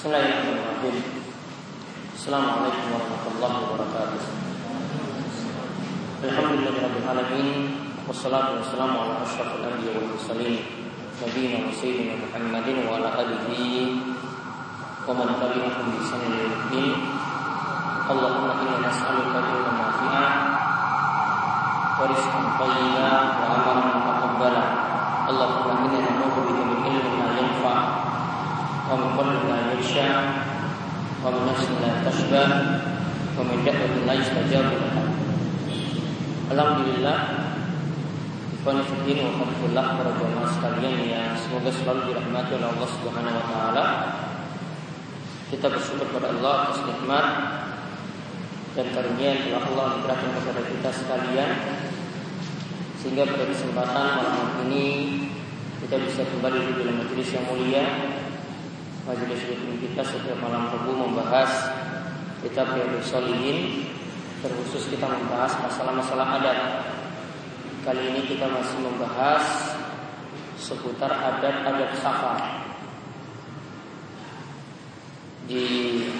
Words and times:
Bismillahirrahmanirrahim. 0.00 0.96
Assalamualaikum 2.16 2.88
warahmatullahi 2.88 3.56
wabarakatuh. 3.68 4.22
Alhamdulillahirabbil 6.24 7.52
wassalatu 8.08 8.64
wassalamu 8.64 8.96
ala 8.96 9.20
asyrafil 9.20 9.60
anbiya'i 9.60 10.00
wal 10.00 10.08
mursalin 10.16 10.56
nabiyina 11.20 11.68
wa 11.68 11.76
sayyidina 11.76 12.16
Muhammadin 12.16 12.88
wa 12.88 12.96
ala 12.96 13.12
alihi 13.12 14.00
wa 15.04 15.12
man 15.20 15.36
tabi'ahum 15.36 15.92
bi 15.92 16.00
ihsan 16.00 16.20
ila 16.32 16.48
yaumil 16.48 16.96
Allahumma 18.08 18.56
inna 18.56 18.80
nas'aluka 18.80 19.36
ilman 19.52 19.76
nafi'an 19.84 20.32
wa 22.00 22.08
rizqan 22.08 22.44
thayyiban 22.56 23.24
wa 23.36 23.52
amalan 23.52 23.88
mutaqabbalan. 24.00 24.68
Allahumma 25.28 25.92
inna 25.92 26.08
na'udzu 26.08 26.40
bika 26.48 26.62
min 26.64 26.88
ilmin 26.88 27.20
la 27.20 27.36
yanfa' 27.36 27.99
ومن 28.91 29.09
قلب 29.17 29.41
لا 29.49 29.59
يخشى 29.73 30.09
ومن 31.25 31.41
نفس 31.49 31.65
لا 31.81 31.91
تشبع 32.09 32.45
ومن 33.37 33.57
دعوة 33.65 33.93
لا 34.07 34.13
يستجاب 34.13 34.65
لها 34.65 35.05
Alhamdulillah 36.45 37.17
Ikhwanifidin 38.53 39.17
wa 39.17 39.33
Fadfullah 39.41 39.97
para 39.97 40.13
jamaah 40.13 40.45
sekalian 40.53 40.97
yang 41.09 41.33
semoga 41.33 41.73
selalu 41.73 42.13
dirahmati 42.13 42.53
oleh 42.61 42.69
Allah 42.69 42.89
Subhanahu 43.01 43.33
wa 43.33 43.45
taala. 43.49 43.85
Kita 45.49 45.65
bersyukur 45.73 46.05
kepada 46.13 46.37
Allah 46.37 46.69
atas 46.69 46.85
nikmat 46.85 47.25
dan 48.77 48.85
karunia 48.93 49.29
yang 49.33 49.41
telah 49.49 49.63
Allah 49.73 49.87
berikan 50.05 50.31
kepada 50.37 50.61
kita 50.69 50.89
sekalian 50.93 51.51
sehingga 53.01 53.23
pada 53.25 53.45
kesempatan 53.49 54.05
malam 54.21 54.49
ini 54.69 54.85
kita 55.81 55.97
bisa 55.97 56.29
kembali 56.29 56.61
di 56.61 56.73
dalam 56.77 56.95
majelis 57.01 57.29
yang 57.33 57.45
mulia 57.49 57.85
majelis 59.08 59.40
rutin 59.48 59.80
kita 59.80 60.02
setiap 60.04 60.36
malam 60.44 60.68
Rabu 60.68 60.92
membahas 60.92 61.72
kitab 62.44 62.72
Riyadhus 62.76 63.08
Shalihin 63.08 63.88
terkhusus 64.40 64.88
kita 64.88 65.04
membahas 65.08 65.56
masalah-masalah 65.60 66.40
adat. 66.40 66.58
Kali 67.84 68.12
ini 68.12 68.28
kita 68.28 68.44
masih 68.48 68.76
membahas 68.84 69.44
seputar 70.60 71.08
adat-adat 71.08 71.96
safar. 72.00 72.40
Di 75.48 75.64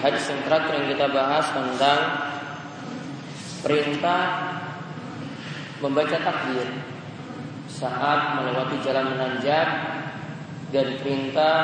hadis 0.00 0.24
yang 0.32 0.40
terakhir 0.48 0.72
yang 0.80 0.88
kita 0.96 1.06
bahas 1.12 1.46
tentang 1.52 2.00
perintah 3.60 4.22
membaca 5.84 6.16
takbir 6.16 6.68
saat 7.68 8.40
melewati 8.40 8.76
jalan 8.84 9.06
menanjak 9.16 9.68
dan 10.72 10.86
perintah 11.00 11.56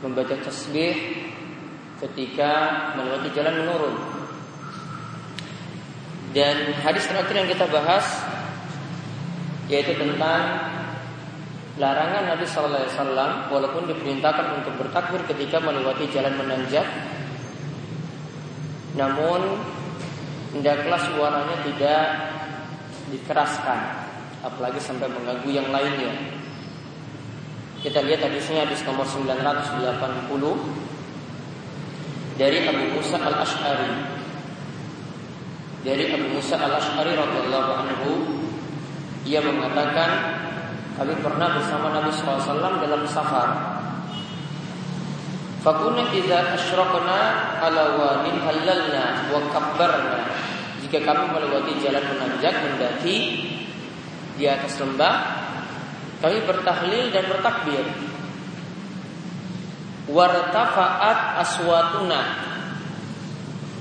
membaca 0.00 0.36
tasbih 0.40 0.96
ketika 2.00 2.52
melewati 2.96 3.28
jalan 3.36 3.54
menurun. 3.64 3.96
Dan 6.30 6.72
hadis 6.80 7.04
terakhir 7.10 7.34
yang 7.34 7.50
kita 7.50 7.66
bahas 7.68 8.06
yaitu 9.70 9.94
tentang 9.94 10.42
larangan 11.78 12.34
Nabi 12.34 12.44
Sallallahu 12.44 12.82
Alaihi 12.82 12.94
Wasallam 12.96 13.30
walaupun 13.50 13.82
diperintahkan 13.86 14.46
untuk 14.62 14.74
bertakbir 14.78 15.22
ketika 15.30 15.62
melewati 15.62 16.10
jalan 16.10 16.34
menanjak, 16.38 16.86
namun 18.98 19.58
hendaklah 20.54 20.98
suaranya 20.98 21.56
tidak 21.62 22.04
dikeraskan, 23.10 23.80
apalagi 24.42 24.82
sampai 24.82 25.06
mengganggu 25.06 25.50
yang 25.50 25.68
lainnya. 25.70 26.39
Kita 27.80 28.04
lihat 28.04 28.20
hadisnya 28.28 28.68
hadis 28.68 28.84
nomor 28.84 29.08
980 29.08 29.88
dari 32.36 32.68
Abu 32.68 32.84
Musa 32.92 33.16
al 33.16 33.40
Ashari. 33.40 33.88
Dari 35.80 36.12
Abu 36.12 36.28
Musa 36.28 36.60
al 36.60 36.76
Ashari 36.76 37.16
radhiyallahu 37.16 37.70
anhu, 37.72 38.36
ia 39.24 39.40
mengatakan 39.40 40.10
kami 41.00 41.16
pernah 41.24 41.56
bersama 41.56 41.88
Nabi 41.96 42.12
SAW 42.12 42.84
dalam 42.84 43.08
safar. 43.08 43.80
Fakuna 45.64 46.12
idza 46.12 46.52
asyraqna 46.60 47.20
ala 47.64 47.96
wadin 47.96 48.44
halalna 48.44 49.24
wa 49.32 49.40
kabbarna. 49.56 50.28
Jika 50.84 51.00
kami 51.00 51.32
melewati 51.32 51.80
jalan 51.80 52.04
menanjak 52.12 52.60
mendaki 52.60 53.16
di 54.36 54.44
atas 54.44 54.76
lembah, 54.76 55.39
kami 56.20 56.38
bertahlil 56.44 57.08
dan 57.08 57.24
bertakbir. 57.32 57.84
Wartafa'at 60.12 61.40
aswatuna. 61.40 62.22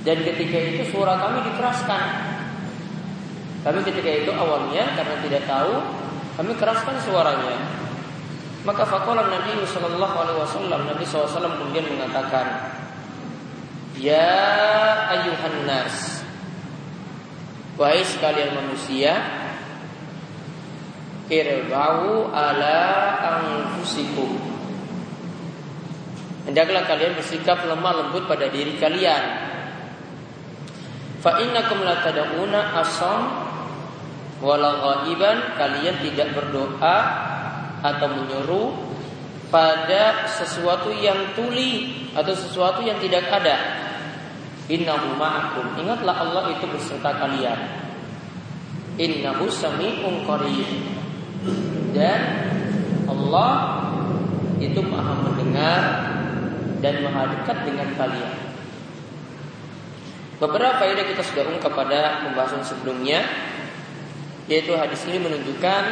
Dan 0.07 0.23
ketika 0.23 0.57
itu 0.57 0.83
suara 0.95 1.19
kami 1.19 1.43
dikeraskan. 1.51 2.03
Kami 3.59 3.79
ketika 3.83 4.07
itu 4.07 4.31
awalnya 4.31 4.87
karena 4.95 5.15
tidak 5.19 5.43
tahu, 5.43 5.83
kami 6.39 6.55
keraskan 6.55 6.95
suaranya. 7.03 7.59
Maka 8.63 8.87
fakola 8.87 9.27
Nabi 9.27 9.59
Sallallahu 9.67 10.15
Alaihi 10.15 10.39
Wasallam 10.39 10.79
Nabi 10.87 11.03
SAW 11.03 11.59
kemudian 11.59 11.87
mengatakan, 11.91 12.75
Ya 13.99 14.31
ayuhan 15.11 15.67
nas, 15.67 16.23
wahai 17.75 17.99
sekalian 18.03 18.55
manusia, 18.55 19.19
irbau 21.29 22.33
ala 22.33 22.81
anfusikum. 23.21 24.33
Hendaklah 26.49 26.89
kalian 26.89 27.13
bersikap 27.13 27.61
lemah 27.69 27.93
lembut 28.03 28.25
pada 28.25 28.49
diri 28.49 28.73
kalian. 28.81 29.23
Fa 31.21 31.37
innakum 31.37 31.85
la 31.85 32.01
tad'una 32.01 32.73
asam 32.81 33.21
wala 34.41 34.69
ghaiban 34.81 35.53
kalian 35.61 36.01
tidak 36.01 36.33
berdoa 36.33 36.97
atau 37.85 38.07
menyuruh 38.09 38.71
pada 39.53 40.25
sesuatu 40.25 40.89
yang 40.89 41.37
tuli 41.37 42.05
atau 42.17 42.33
sesuatu 42.33 42.81
yang 42.81 42.97
tidak 42.97 43.29
ada. 43.29 43.85
Innahu 44.69 45.17
ma'akum. 45.17 45.77
Ingatlah 45.81 46.15
Allah 46.17 46.43
itu 46.53 46.65
beserta 46.69 47.13
kalian. 47.13 47.57
Innahu 48.97 49.49
sami'un 49.49 50.25
qarib 50.25 50.98
dan 51.95 52.21
Allah 53.07 53.51
itu 54.59 54.79
maha 54.83 55.13
mendengar 55.23 55.81
dan 56.83 57.03
maha 57.03 57.23
dekat 57.35 57.57
dengan 57.67 57.87
kalian. 57.95 58.35
Beberapa 60.39 60.79
faedah 60.79 61.03
kita 61.03 61.23
sudah 61.23 61.43
ungkap 61.51 61.75
pada 61.75 62.23
pembahasan 62.23 62.63
sebelumnya 62.63 63.27
yaitu 64.47 64.71
hadis 64.73 65.03
ini 65.05 65.19
menunjukkan 65.19 65.83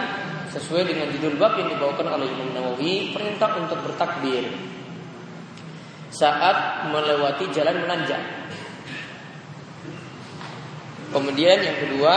sesuai 0.55 0.87
dengan 0.87 1.11
judul 1.11 1.35
bab 1.35 1.59
yang 1.59 1.69
dibawakan 1.75 2.07
oleh 2.17 2.27
Imam 2.31 2.55
Nawawi 2.55 3.11
perintah 3.11 3.59
untuk 3.59 3.83
bertakbir 3.83 4.47
saat 6.07 6.87
melewati 6.89 7.51
jalan 7.51 7.83
menanjak. 7.83 8.23
Kemudian 11.11 11.59
yang 11.61 11.77
kedua 11.83 12.13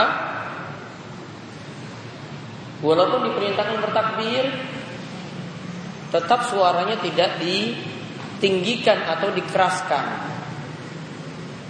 Walaupun 2.81 3.29
diperintahkan 3.29 3.77
bertakbir 3.77 4.45
Tetap 6.11 6.43
suaranya 6.51 6.99
tidak 6.99 7.39
ditinggikan 7.39 9.07
atau 9.07 9.31
dikeraskan. 9.31 10.05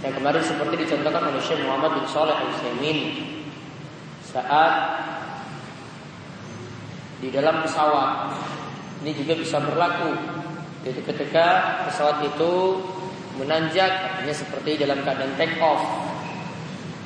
Yang 0.02 0.14
kemarin 0.18 0.42
seperti 0.42 0.74
dicontohkan 0.82 1.30
oleh 1.30 1.38
Syekh 1.38 1.62
Muhammad 1.62 1.94
bin 1.94 2.06
Saleh 2.10 2.34
al 2.34 2.50
Saat 4.26 4.74
Di 7.22 7.30
dalam 7.30 7.62
pesawat. 7.62 8.34
Ini 9.06 9.14
juga 9.14 9.38
bisa 9.38 9.62
berlaku. 9.62 10.10
Yaitu 10.82 11.06
ketika 11.06 11.78
pesawat 11.86 12.26
itu 12.26 12.82
menanjak 13.38 13.94
Artinya 13.94 14.34
seperti 14.34 14.74
dalam 14.74 15.06
keadaan 15.06 15.38
take 15.38 15.54
off. 15.62 15.86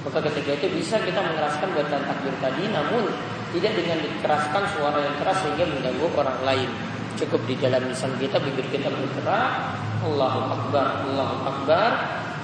Maka 0.08 0.24
ketika 0.32 0.56
itu 0.56 0.72
bisa 0.72 0.96
kita 1.04 1.20
mengeraskan 1.20 1.68
bacaan 1.74 2.04
takbir 2.06 2.32
tadi 2.40 2.64
Namun 2.72 3.10
tidak 3.56 3.72
dengan 3.72 3.98
dikeraskan 4.04 4.62
suara 4.76 5.00
yang 5.00 5.16
keras 5.16 5.40
sehingga 5.40 5.64
mengganggu 5.64 6.06
orang 6.12 6.40
lain. 6.44 6.70
Cukup 7.16 7.40
di 7.48 7.56
dalam 7.56 7.80
lisan 7.88 8.12
kita, 8.20 8.36
bibir 8.36 8.68
kita 8.68 8.92
bergerak, 8.92 9.72
Allahu 10.04 10.40
Akbar, 10.52 11.08
Allahu 11.08 11.36
Akbar, 11.48 11.90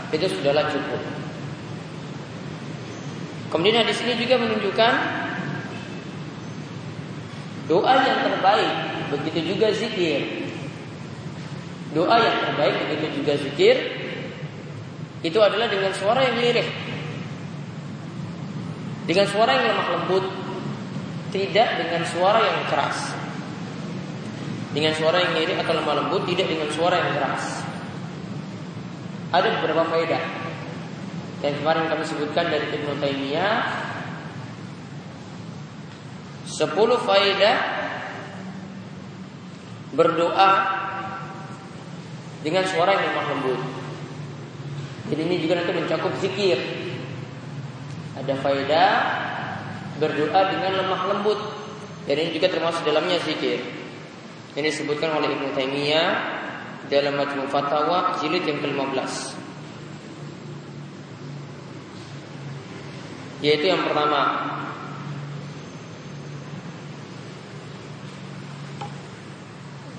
itu 0.09 0.25
sudahlah 0.33 0.65
cukup. 0.73 1.03
Kemudian 3.53 3.85
di 3.85 3.93
sini 3.93 4.17
juga 4.17 4.41
menunjukkan 4.41 4.95
doa 7.69 7.95
yang 8.01 8.19
terbaik, 8.25 8.73
begitu 9.13 9.53
juga 9.53 9.69
zikir. 9.77 10.49
Doa 11.93 12.17
yang 12.17 12.37
terbaik 12.49 12.75
begitu 12.89 13.21
juga 13.21 13.37
zikir 13.37 13.77
itu 15.21 15.37
adalah 15.37 15.69
dengan 15.69 15.93
suara 15.93 16.25
yang 16.25 16.41
lirih. 16.41 16.69
Dengan 19.05 19.27
suara 19.29 19.53
yang 19.53 19.65
lemah 19.69 19.89
lembut, 20.01 20.25
tidak 21.33 21.69
dengan 21.81 22.05
suara 22.05 22.41
yang 22.45 22.61
keras. 22.69 23.17
Dengan 24.73 24.93
suara 24.97 25.21
yang 25.25 25.33
lirih 25.37 25.57
atau 25.61 25.73
lemah 25.73 26.05
lembut, 26.05 26.29
tidak 26.29 26.47
dengan 26.49 26.69
suara 26.69 27.01
yang 27.01 27.13
keras. 27.17 27.45
ada 29.33 29.49
beberapa 29.59 29.89
faedah. 29.89 30.23
Yang 31.41 31.65
kemarin 31.65 31.89
kami 31.89 32.05
sebutkan 32.05 32.53
dari 32.53 32.69
Ibnu 32.69 33.01
Taimiyah 33.01 33.57
10 36.45 36.69
faedah 37.09 37.59
berdoa 39.97 40.53
dengan 42.45 42.65
suara 42.69 42.93
yang 42.93 43.09
lemah 43.09 43.27
lembut. 43.33 43.61
Jadi 45.09 45.21
ini 45.25 45.37
juga 45.41 45.65
nanti 45.65 45.73
mencakup 45.81 46.13
zikir. 46.21 46.61
Ada 48.21 48.37
faedah 48.37 48.93
berdoa 50.03 50.41
dengan 50.51 50.83
lemah 50.83 51.03
lembut. 51.15 51.39
Dan 52.11 52.19
ini 52.19 52.35
juga 52.35 52.51
termasuk 52.51 52.83
dalamnya 52.83 53.23
zikir. 53.23 53.63
Ini 54.59 54.67
disebutkan 54.67 55.15
oleh 55.15 55.31
Ibnu 55.31 55.55
Taimiyah 55.55 56.11
dalam 56.91 57.15
Majmu' 57.15 57.47
Fatawa 57.47 58.19
jilid 58.19 58.43
yang 58.43 58.59
ke-15. 58.59 59.39
Yaitu 63.43 63.71
yang 63.71 63.83
pertama 63.87 64.23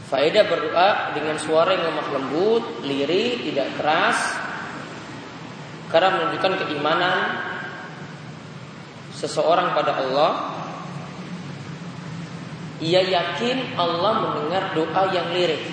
Faedah 0.08 0.46
berdoa 0.46 1.18
dengan 1.18 1.42
suara 1.42 1.74
yang 1.74 1.90
lemah 1.90 2.08
lembut, 2.14 2.64
lirih, 2.86 3.50
tidak 3.50 3.68
keras 3.82 4.38
Karena 5.90 6.14
menunjukkan 6.14 6.54
keimanan 6.62 7.20
Seseorang 9.18 9.77
pada 9.77 10.01
Allah 10.01 10.31
Ia 12.83 13.01
yakin 13.01 13.77
Allah 13.77 14.13
mendengar 14.27 14.74
doa 14.74 15.04
yang 15.13 15.31
lirih 15.31 15.63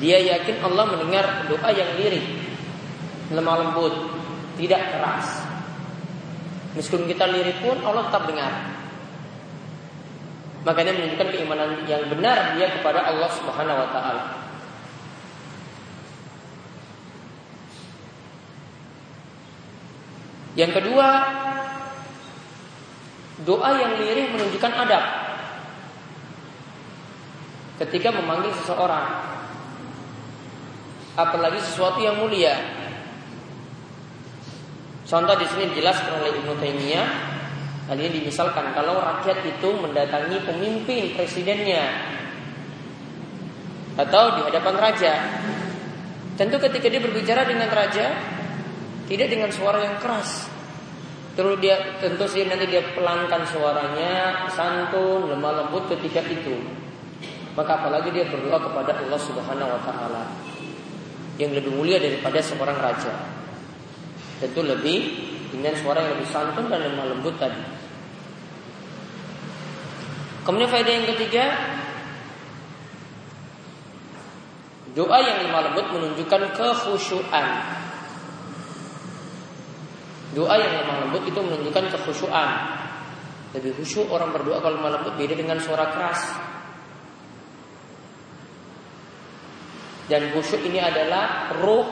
Dia 0.00 0.18
yakin 0.36 0.60
Allah 0.64 0.84
mendengar 0.96 1.48
doa 1.48 1.70
yang 1.72 1.90
lirih 2.00 2.24
Lemah 3.32 3.56
lembut 3.62 3.94
Tidak 4.56 4.82
keras 4.96 5.46
Meskipun 6.76 7.08
kita 7.08 7.24
lirik 7.32 7.64
pun 7.64 7.80
Allah 7.80 8.12
tetap 8.12 8.28
dengar. 8.28 8.52
Makanya 10.68 10.92
menunjukkan 10.92 11.28
keimanan 11.32 11.88
yang 11.88 12.04
benar 12.12 12.52
dia 12.52 12.68
kepada 12.68 13.08
Allah 13.08 13.32
Subhanahu 13.32 13.80
wa 13.80 13.88
taala. 13.96 14.24
Yang 20.52 20.72
kedua, 20.80 21.08
doa 23.44 23.70
yang 23.76 23.92
lirih 24.00 24.32
menunjukkan 24.32 24.72
adab. 24.72 25.04
Ketika 27.76 28.08
memanggil 28.08 28.56
seseorang, 28.64 29.08
apalagi 31.20 31.60
sesuatu 31.60 32.00
yang 32.00 32.16
mulia, 32.16 32.56
Contoh 35.06 35.38
di 35.38 35.46
sini 35.46 35.70
dijelaskan 35.70 36.18
oleh 36.18 36.34
Ibnu 36.34 36.58
Taimiyah. 36.58 37.08
Hal 37.86 37.94
ini 37.94 38.18
dimisalkan 38.18 38.74
kalau 38.74 38.98
rakyat 38.98 39.46
itu 39.46 39.68
mendatangi 39.78 40.42
pemimpin 40.42 41.14
presidennya 41.14 41.86
atau 43.94 44.34
di 44.34 44.40
hadapan 44.50 44.74
raja. 44.74 45.14
Tentu 46.34 46.58
ketika 46.58 46.90
dia 46.90 46.98
berbicara 46.98 47.46
dengan 47.46 47.70
raja 47.70 48.10
tidak 49.06 49.30
dengan 49.30 49.54
suara 49.54 49.86
yang 49.86 50.02
keras. 50.02 50.50
Terus 51.36 51.60
dia 51.60 52.00
tentu 52.00 52.24
sih 52.24 52.48
nanti 52.48 52.64
dia 52.64 52.80
pelankan 52.96 53.44
suaranya, 53.44 54.48
santun, 54.48 55.28
lemah 55.28 55.68
lembut 55.68 55.84
ketika 55.92 56.24
itu. 56.24 56.56
Maka 57.52 57.84
apalagi 57.84 58.08
dia 58.08 58.24
berdoa 58.24 58.56
kepada 58.56 58.96
Allah 59.04 59.20
Subhanahu 59.20 59.68
wa 59.68 59.80
taala 59.84 60.24
yang 61.36 61.52
lebih 61.52 61.76
mulia 61.76 62.00
daripada 62.00 62.40
seorang 62.40 62.80
raja. 62.80 63.12
Tentu 64.40 64.64
lebih 64.64 65.28
dengan 65.52 65.76
suara 65.76 66.00
yang 66.08 66.16
lebih 66.16 66.28
santun 66.32 66.72
dan 66.72 66.80
lemah 66.88 67.04
lembut 67.12 67.36
tadi. 67.36 67.60
Kemudian 70.40 70.72
faedah 70.72 70.92
yang 70.94 71.08
ketiga, 71.12 71.44
doa 74.96 75.18
yang 75.20 75.44
lemah 75.44 75.60
lembut 75.68 75.86
menunjukkan 75.92 76.56
kekhusyuan. 76.56 77.75
Doa 80.36 80.52
yang 80.60 80.84
lemah 80.84 81.08
lembut 81.08 81.24
itu 81.24 81.40
menunjukkan 81.40 81.96
kekhusyuan. 81.96 82.50
Lebih 83.56 83.72
khusyuk 83.80 84.12
orang 84.12 84.36
berdoa 84.36 84.60
kalau 84.60 84.76
lemah 84.76 85.00
lembut 85.00 85.16
beda 85.16 85.32
dengan 85.32 85.56
suara 85.56 85.88
keras. 85.96 86.20
Dan 90.12 90.28
khusyuk 90.36 90.60
ini 90.60 90.76
adalah 90.76 91.56
ruh 91.56 91.88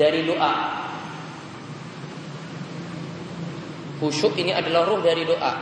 dari 0.00 0.24
doa. 0.24 0.52
Khusyuk 4.00 4.32
ini 4.40 4.56
adalah 4.56 4.88
ruh 4.88 5.04
dari 5.04 5.28
doa. 5.28 5.52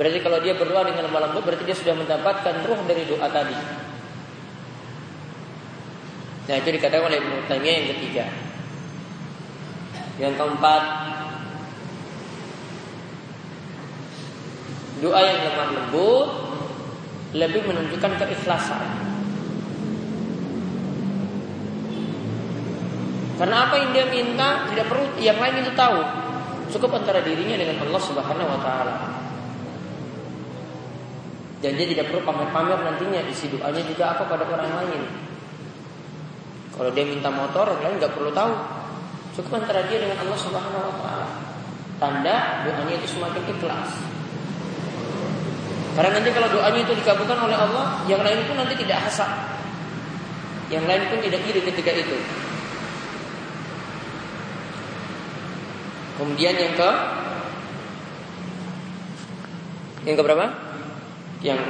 Berarti 0.00 0.18
kalau 0.24 0.40
dia 0.40 0.56
berdoa 0.56 0.80
dengan 0.88 1.12
lemah 1.12 1.28
lembut 1.28 1.44
berarti 1.44 1.68
dia 1.68 1.76
sudah 1.76 1.92
mendapatkan 1.92 2.64
ruh 2.64 2.80
dari 2.88 3.04
doa 3.04 3.28
tadi. 3.28 3.58
Nah 6.48 6.56
itu 6.56 6.68
dikatakan 6.72 7.04
oleh 7.04 7.20
Ibnu 7.20 7.52
yang 7.52 7.84
ketiga. 7.92 8.45
Yang 10.16 10.34
keempat, 10.40 10.82
doa 15.04 15.20
yang 15.20 15.38
lemah 15.44 15.68
lembut 15.76 16.28
lebih 17.36 17.62
menunjukkan 17.68 18.12
keikhlasan. 18.16 18.84
Karena 23.36 23.68
apa 23.68 23.74
yang 23.76 23.92
dia 23.92 24.08
minta 24.08 24.64
tidak 24.72 24.88
perlu 24.88 25.04
yang 25.20 25.36
lain 25.36 25.60
itu 25.60 25.72
tahu. 25.76 26.00
Cukup 26.72 26.96
antara 26.96 27.20
dirinya 27.20 27.60
dengan 27.60 27.84
Allah 27.84 28.00
Subhanahu 28.00 28.48
wa 28.48 28.60
taala. 28.64 28.96
Dan 31.60 31.76
dia 31.76 31.86
tidak 31.92 32.08
perlu 32.08 32.24
pamer-pamer 32.24 32.80
nantinya 32.80 33.20
isi 33.28 33.52
doanya 33.52 33.84
juga 33.84 34.16
apa 34.16 34.24
pada 34.24 34.48
orang 34.48 34.72
lain. 34.80 35.02
Kalau 36.76 36.90
dia 36.92 37.04
minta 37.04 37.28
motor, 37.32 37.76
yang 37.76 37.92
lain 37.92 37.96
nggak 38.00 38.12
perlu 38.16 38.32
tahu. 38.32 38.75
Cukup 39.36 39.60
antara 39.60 39.84
dia 39.84 40.00
dengan 40.00 40.16
Allah 40.24 40.38
Subhanahu 40.40 40.80
wa 40.80 40.96
taala. 40.96 41.28
Tanda 42.00 42.64
doanya 42.64 42.96
itu 42.96 43.20
semakin 43.20 43.44
ikhlas. 43.44 43.92
Karena 45.92 46.10
nanti 46.16 46.28
kalau 46.32 46.48
doanya 46.48 46.80
itu 46.80 46.92
dikabulkan 46.96 47.38
oleh 47.44 47.56
Allah, 47.56 48.00
yang 48.08 48.24
lain 48.24 48.48
pun 48.48 48.56
nanti 48.56 48.72
tidak 48.80 49.04
hasad. 49.04 49.28
Yang 50.72 50.84
lain 50.88 51.02
pun 51.12 51.18
tidak 51.20 51.40
iri 51.44 51.60
ketika 51.68 51.92
itu. 51.92 52.16
Kemudian 56.16 56.56
yang 56.56 56.72
ke 56.72 56.90
yang 60.08 60.16
ke 60.16 60.22
berapa? 60.24 60.46
Yang 61.44 61.60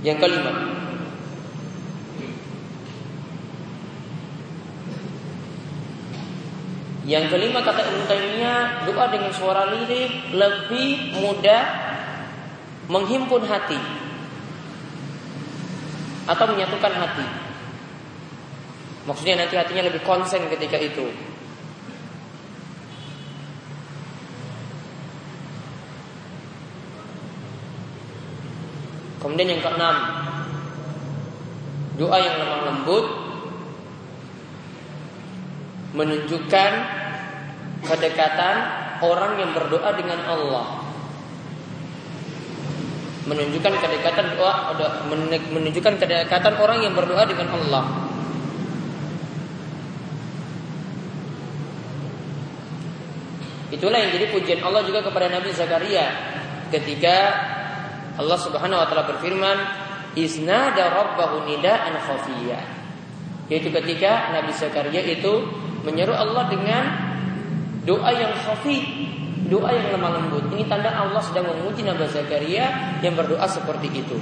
yang 0.00 0.16
kelima. 0.16 0.77
Yang 7.08 7.32
kelima 7.32 7.64
kata 7.64 7.88
Ibnu 7.88 8.04
Taimiyah, 8.04 8.84
doa 8.84 9.08
dengan 9.08 9.32
suara 9.32 9.64
lirih 9.72 10.28
lebih 10.28 11.16
mudah 11.16 11.64
menghimpun 12.92 13.48
hati 13.48 13.80
atau 16.28 16.44
menyatukan 16.52 16.92
hati. 16.92 17.24
Maksudnya 19.08 19.40
nanti 19.40 19.56
hatinya 19.56 19.88
lebih 19.88 20.04
konsen 20.04 20.52
ketika 20.52 20.76
itu. 20.76 21.08
Kemudian 29.24 29.56
yang 29.56 29.64
keenam, 29.64 29.96
doa 31.96 32.16
yang 32.20 32.36
lemah 32.36 32.60
lembut 32.68 33.06
menunjukkan 35.96 36.97
kedekatan 37.82 38.56
orang 39.02 39.38
yang 39.38 39.50
berdoa 39.54 39.90
dengan 39.94 40.20
Allah. 40.26 40.66
Menunjukkan 43.28 43.74
kedekatan 43.76 44.40
doa 44.40 44.72
menunjukkan 45.52 45.94
kedekatan 46.00 46.54
orang 46.56 46.78
yang 46.80 46.96
berdoa 46.96 47.28
dengan 47.28 47.52
Allah. 47.52 47.84
Itulah 53.68 54.00
yang 54.00 54.10
jadi 54.16 54.32
pujian 54.32 54.64
Allah 54.64 54.80
juga 54.82 55.04
kepada 55.04 55.28
Nabi 55.28 55.52
Zakaria 55.52 56.08
ketika 56.72 57.16
Allah 58.16 58.38
Subhanahu 58.40 58.80
wa 58.80 58.86
taala 58.88 59.04
berfirman, 59.12 59.56
"Iznada 60.16 60.88
rabbahu 60.88 61.44
nidaan 61.44 61.94
khafiyya." 62.00 62.58
Yaitu 63.52 63.68
ketika 63.68 64.32
Nabi 64.32 64.56
Zakaria 64.56 65.04
itu 65.04 65.46
menyeru 65.84 66.16
Allah 66.16 66.48
dengan 66.48 67.07
doa 67.88 68.12
yang 68.12 68.36
khafi, 68.36 68.84
doa 69.48 69.72
yang 69.72 69.96
lemah 69.96 70.20
lembut. 70.20 70.44
Ini 70.52 70.68
tanda 70.68 70.92
Allah 70.92 71.24
sedang 71.24 71.48
memuji 71.48 71.80
Nabi 71.80 72.04
Zakaria 72.12 73.00
yang 73.00 73.16
berdoa 73.16 73.48
seperti 73.48 73.88
itu. 73.88 74.20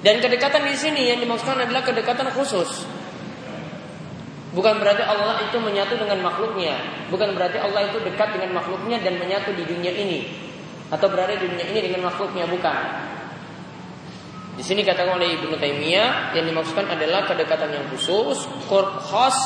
Dan 0.00 0.24
kedekatan 0.24 0.64
di 0.64 0.76
sini 0.78 1.12
yang 1.12 1.20
dimaksudkan 1.20 1.68
adalah 1.68 1.84
kedekatan 1.84 2.32
khusus. 2.32 2.88
Bukan 4.56 4.80
berarti 4.80 5.04
Allah 5.04 5.44
itu 5.44 5.60
menyatu 5.60 6.00
dengan 6.00 6.24
makhluknya. 6.24 6.80
Bukan 7.12 7.36
berarti 7.36 7.60
Allah 7.60 7.92
itu 7.92 8.00
dekat 8.00 8.32
dengan 8.32 8.56
makhluknya 8.56 9.04
dan 9.04 9.20
menyatu 9.20 9.52
di 9.52 9.68
dunia 9.68 9.92
ini. 9.92 10.32
Atau 10.88 11.12
berada 11.12 11.36
di 11.36 11.44
dunia 11.44 11.66
ini 11.68 11.90
dengan 11.90 12.08
makhluknya. 12.08 12.48
Bukan. 12.48 12.80
Di 14.56 14.64
sini 14.64 14.80
katakan 14.80 15.20
oleh 15.20 15.36
Ibnu 15.36 15.60
Taimiyah 15.60 16.32
yang 16.32 16.48
dimaksudkan 16.48 16.88
adalah 16.88 17.28
kedekatan 17.28 17.68
yang 17.68 17.84
khusus, 17.92 18.48
khas. 18.64 19.36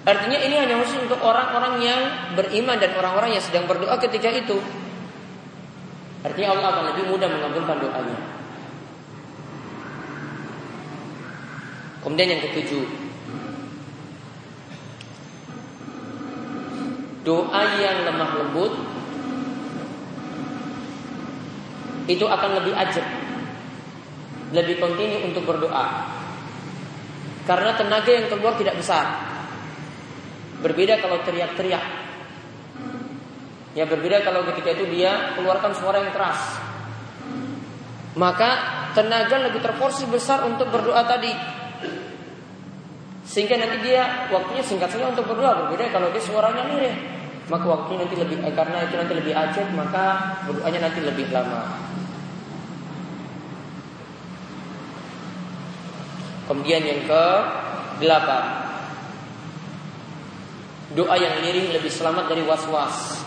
Artinya 0.00 0.38
ini 0.40 0.56
hanya 0.56 0.80
khusus 0.80 0.96
untuk 1.04 1.20
orang-orang 1.20 1.84
yang 1.84 2.00
beriman 2.32 2.80
dan 2.80 2.96
orang-orang 2.96 3.36
yang 3.36 3.44
sedang 3.44 3.68
berdoa 3.68 4.00
ketika 4.00 4.32
itu. 4.32 4.56
Artinya 6.24 6.56
Allah 6.56 6.66
akan 6.72 6.84
lebih 6.92 7.04
mudah 7.12 7.28
mengabulkan 7.28 7.76
doanya. 7.84 8.40
Kemudian 12.00 12.32
yang 12.32 12.42
ketujuh 12.48 12.84
Doa 17.20 17.62
yang 17.76 18.08
lemah 18.08 18.30
lembut 18.40 18.72
Itu 22.08 22.24
akan 22.24 22.50
lebih 22.64 22.72
ajak 22.72 23.04
Lebih 24.56 24.80
kontinu 24.80 25.28
untuk 25.28 25.44
berdoa 25.44 26.08
Karena 27.44 27.76
tenaga 27.76 28.08
yang 28.08 28.32
keluar 28.32 28.56
tidak 28.56 28.80
besar 28.80 29.29
Berbeda 30.60 31.00
kalau 31.00 31.20
teriak-teriak. 31.24 31.84
Ya 33.72 33.86
berbeda 33.86 34.20
kalau 34.26 34.42
ketika 34.50 34.74
itu 34.76 34.84
dia 34.92 35.34
keluarkan 35.38 35.72
suara 35.72 36.04
yang 36.04 36.12
keras. 36.12 36.58
Maka 38.18 38.50
tenaga 38.92 39.40
lebih 39.46 39.62
terporsi 39.62 40.04
besar 40.10 40.44
untuk 40.44 40.68
berdoa 40.68 41.06
tadi. 41.06 41.30
Sehingga 43.24 43.56
nanti 43.56 43.78
dia 43.86 44.26
waktunya 44.34 44.60
singkat 44.60 44.90
saja 44.90 45.08
untuk 45.08 45.30
berdoa. 45.30 45.64
Berbeda 45.64 45.88
kalau 45.94 46.10
dia 46.10 46.20
suaranya 46.20 46.66
lirih. 46.66 46.96
Maka 47.46 47.66
waktunya 47.66 48.06
nanti 48.06 48.16
lebih 48.18 48.36
eh, 48.42 48.54
karena 48.54 48.86
itu 48.86 48.94
nanti 48.94 49.14
lebih 49.14 49.34
acet 49.34 49.68
maka 49.74 50.04
berdoanya 50.44 50.90
nanti 50.90 51.00
lebih 51.02 51.26
lama. 51.30 51.62
Kemudian 56.50 56.82
yang 56.82 57.06
ke 57.06 57.24
delapan 58.02 58.69
Doa 60.90 61.14
yang 61.14 61.38
lirih 61.46 61.70
lebih 61.70 61.86
selamat 61.86 62.26
dari 62.34 62.42
was-was 62.42 63.22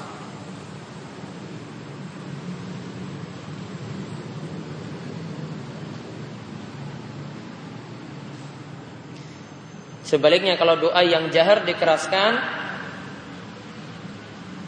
Sebaliknya 10.13 10.59
kalau 10.61 10.77
doa 10.77 11.01
yang 11.01 11.33
jahar 11.33 11.65
dikeraskan 11.65 12.37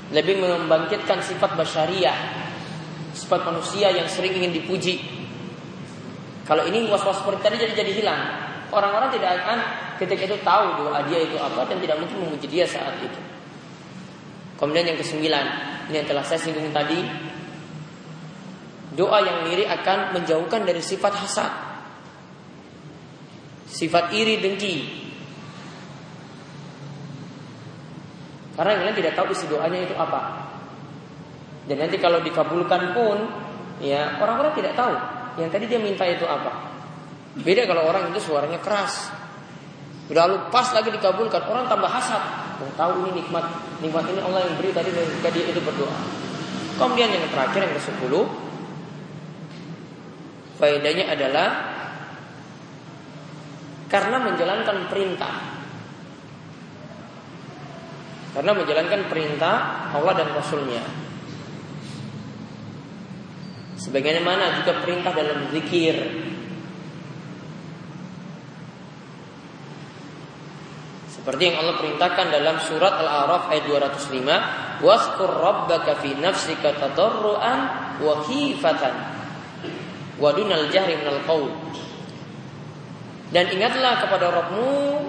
lebih 0.10 0.42
membangkitkan 0.42 1.22
sifat 1.22 1.54
basyariah, 1.54 2.18
sifat 3.14 3.46
manusia 3.46 3.94
yang 3.94 4.10
sering 4.10 4.34
ingin 4.42 4.58
dipuji. 4.58 5.06
Kalau 6.50 6.66
ini 6.66 6.90
was-was 6.90 7.22
seperti 7.22 7.46
tadi 7.46 7.56
jadi 7.62 7.74
jadi 7.78 7.92
hilang. 7.94 8.22
Orang-orang 8.74 9.14
tidak 9.14 9.38
akan 9.46 9.85
ketika 9.98 10.24
itu 10.28 10.38
tahu 10.44 10.86
doa 10.86 11.00
dia 11.08 11.24
itu 11.24 11.36
apa 11.40 11.68
dan 11.68 11.78
tidak 11.80 11.98
mungkin 12.02 12.28
memuji 12.28 12.48
dia 12.48 12.66
saat 12.68 12.96
itu. 13.00 13.20
Kemudian 14.56 14.88
yang 14.88 15.00
kesembilan, 15.00 15.46
ini 15.92 15.96
yang 16.00 16.08
telah 16.08 16.24
saya 16.24 16.40
singgung 16.40 16.72
tadi, 16.72 17.04
doa 18.96 19.20
yang 19.20 19.44
lirik 19.52 19.68
akan 19.68 20.16
menjauhkan 20.16 20.64
dari 20.64 20.80
sifat 20.80 21.14
hasad, 21.20 21.52
sifat 23.68 24.16
iri 24.16 24.40
dengki, 24.40 24.76
Karena 28.56 28.88
yang 28.88 28.96
tidak 28.96 29.20
tahu 29.20 29.36
isi 29.36 29.52
doanya 29.52 29.84
itu 29.84 29.92
apa. 30.00 30.48
Dan 31.68 31.84
nanti 31.84 32.00
kalau 32.00 32.24
dikabulkan 32.24 32.96
pun, 32.96 33.18
ya 33.84 34.16
orang-orang 34.24 34.56
tidak 34.56 34.80
tahu 34.80 34.96
yang 35.36 35.52
tadi 35.52 35.68
dia 35.68 35.80
minta 35.84 36.08
itu 36.08 36.24
apa. 36.24 36.72
Beda 37.36 37.68
kalau 37.68 37.84
orang 37.84 38.16
itu 38.16 38.24
suaranya 38.24 38.64
keras. 38.64 39.12
Lalu 40.14 40.36
pas 40.54 40.68
lagi 40.70 40.90
dikabulkan, 40.94 41.50
orang 41.50 41.66
tambah 41.66 41.90
hasad. 41.90 42.22
Oh, 42.62 42.72
tahu 42.78 43.04
ini 43.04 43.26
nikmat, 43.26 43.46
nikmat 43.82 44.06
ini 44.10 44.22
Allah 44.22 44.46
yang 44.46 44.56
beri 44.56 44.70
tadi 44.72 44.94
ketika 44.94 45.30
dia 45.34 45.50
itu 45.50 45.60
berdoa. 45.60 45.98
Kemudian 46.76 47.08
yang 47.08 47.26
terakhir 47.32 47.64
yang 47.64 47.74
ke-10 47.80 48.14
Faedahnya 50.56 51.06
adalah 51.12 51.48
Karena 53.92 54.18
menjalankan 54.20 54.92
perintah 54.92 55.56
karena 58.36 58.52
menjalankan 58.52 59.08
perintah 59.08 59.56
Allah 59.96 60.12
dan 60.12 60.28
Rasulnya. 60.36 60.84
Sebagaimana 63.80 64.60
juga 64.60 64.84
perintah 64.84 65.16
dalam 65.16 65.48
zikir. 65.56 65.96
Seperti 71.26 71.50
yang 71.50 71.58
Allah 71.66 71.82
perintahkan 71.82 72.30
dalam 72.30 72.62
surat 72.62 73.02
Al-A'raf 73.02 73.50
ayat 73.50 73.66
205, 73.66 74.38
"Wasqur 74.86 75.26
rabbaka 75.26 75.98
fi 75.98 76.14
nafsika 76.22 76.78
tadarruan 76.78 77.66
wa 77.98 78.22
khifatan 78.30 78.94
wa 80.22 80.30
dunal 80.38 80.70
jahri 80.70 81.02
minal 81.02 81.18
qaul." 81.26 81.50
Dan 83.34 83.50
ingatlah 83.50 84.06
kepada 84.06 84.30
Rabbmu 84.30 85.02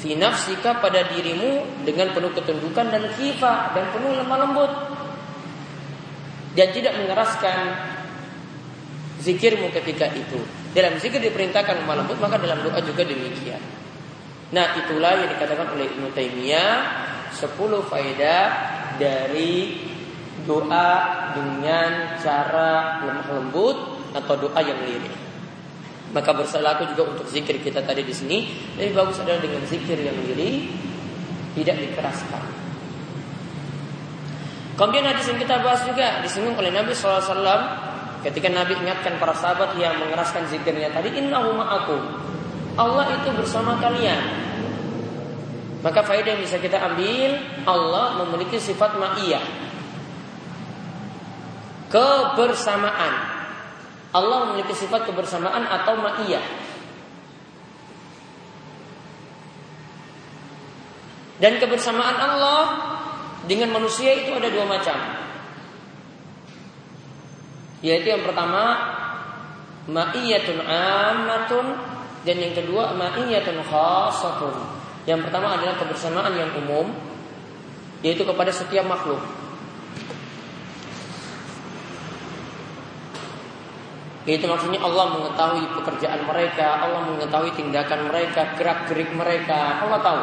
fi 0.00 0.16
nafsika 0.16 0.80
pada 0.80 1.04
dirimu 1.12 1.84
dengan 1.84 2.16
penuh 2.16 2.32
ketundukan 2.32 2.88
dan 2.88 3.04
khifah 3.12 3.76
dan 3.76 3.92
penuh 3.92 4.16
lemah 4.24 4.38
lembut 4.40 4.72
dan 6.56 6.72
tidak 6.72 6.96
mengeraskan 6.96 7.76
zikirmu 9.20 9.68
ketika 9.68 10.08
itu. 10.16 10.40
Dalam 10.72 10.96
zikir 10.96 11.20
diperintahkan 11.20 11.84
lemah 11.84 12.00
lembut 12.00 12.16
maka 12.16 12.40
dalam 12.40 12.64
doa 12.64 12.80
juga 12.80 13.04
demikian. 13.04 13.79
Nah, 14.50 14.66
itulah 14.74 15.14
yang 15.14 15.30
dikatakan 15.30 15.78
oleh 15.78 15.86
Ibnu 15.86 16.10
Taimiyah 16.10 16.72
10 17.30 17.54
faedah 17.86 18.44
dari 18.98 19.78
doa 20.42 20.90
dengan 21.30 22.18
cara 22.18 22.98
lemah 23.06 23.28
lembut 23.30 23.76
atau 24.10 24.34
doa 24.34 24.60
yang 24.62 24.82
lirik. 24.82 25.14
Maka 26.10 26.34
bersalahku 26.34 26.90
juga 26.90 27.14
untuk 27.14 27.26
zikir 27.30 27.62
kita 27.62 27.86
tadi 27.86 28.02
di 28.02 28.10
sini. 28.10 28.38
Lebih 28.74 28.98
bagus 28.98 29.22
adalah 29.22 29.38
dengan 29.38 29.62
zikir 29.62 29.94
yang 30.02 30.18
diri 30.26 30.66
tidak 31.54 31.78
dikeraskan. 31.78 32.42
Kemudian 34.74 35.06
hadis 35.06 35.28
yang 35.30 35.38
kita 35.38 35.60
bahas 35.62 35.84
juga 35.86 36.24
disinggung 36.24 36.56
oleh 36.56 36.72
Nabi 36.72 36.96
SAW 36.96 37.30
ketika 38.24 38.48
Nabi 38.48 38.80
ingatkan 38.80 39.20
para 39.20 39.36
sahabat 39.36 39.76
yang 39.76 40.00
mengeraskan 40.00 40.48
zikirnya 40.48 40.88
tadi 40.88 41.20
Innahu 41.20 41.52
ma'akum 41.52 42.00
Allah 42.80 43.12
itu 43.12 43.28
bersama 43.36 43.76
kalian 43.76 44.39
maka 45.80 46.04
faedah 46.04 46.36
yang 46.36 46.42
bisa 46.44 46.60
kita 46.60 46.76
ambil 46.76 47.40
Allah 47.64 48.20
memiliki 48.24 48.60
sifat 48.60 48.96
ma'iyah 49.00 49.44
kebersamaan 51.90 53.40
Allah 54.10 54.50
memiliki 54.50 54.74
sifat 54.74 55.06
kebersamaan 55.06 55.70
atau 55.70 55.94
ma'iyah. 55.94 56.42
Dan 61.40 61.56
kebersamaan 61.62 62.18
Allah 62.18 62.62
dengan 63.46 63.70
manusia 63.70 64.18
itu 64.18 64.34
ada 64.34 64.50
dua 64.50 64.66
macam. 64.66 64.98
Yaitu 67.80 68.12
yang 68.12 68.26
pertama 68.26 68.76
ma'iyatun 69.88 70.58
ammatun 70.58 71.66
dan 72.26 72.36
yang 72.36 72.52
kedua 72.52 72.92
ma'iyatun 72.98 73.62
khasatun. 73.62 74.79
Yang 75.08 75.28
pertama 75.28 75.56
adalah 75.56 75.76
kebersamaan 75.80 76.32
yang 76.36 76.50
umum 76.60 76.92
yaitu 78.00 78.24
kepada 78.24 78.48
setiap 78.52 78.84
makhluk. 78.88 79.20
Itu 84.28 84.46
maksudnya 84.46 84.80
Allah 84.84 85.16
mengetahui 85.16 85.64
pekerjaan 85.80 86.22
mereka, 86.28 86.84
Allah 86.84 87.08
mengetahui 87.08 87.56
tindakan 87.56 88.12
mereka, 88.12 88.52
gerak-gerik 88.54 89.10
mereka, 89.16 89.80
Allah 89.80 90.00
tahu. 90.04 90.22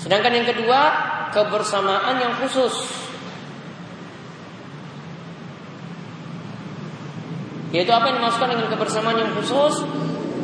Sedangkan 0.00 0.32
yang 0.32 0.48
kedua, 0.48 0.80
kebersamaan 1.30 2.16
yang 2.16 2.32
khusus. 2.40 2.74
Yaitu 7.76 7.92
apa 7.92 8.08
yang 8.08 8.24
dimaksudkan 8.24 8.56
dengan 8.56 8.70
kebersamaan 8.72 9.18
yang 9.20 9.32
khusus? 9.36 9.84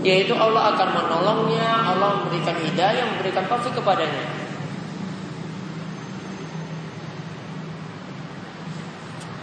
Yaitu 0.02 0.34
Allah 0.34 0.74
akan 0.74 0.88
menolongnya, 0.98 1.66
Allah 1.94 2.22
memberikan 2.22 2.58
hidayah, 2.58 3.06
memberikan 3.14 3.46
taufik 3.46 3.70
kepadanya. 3.78 4.42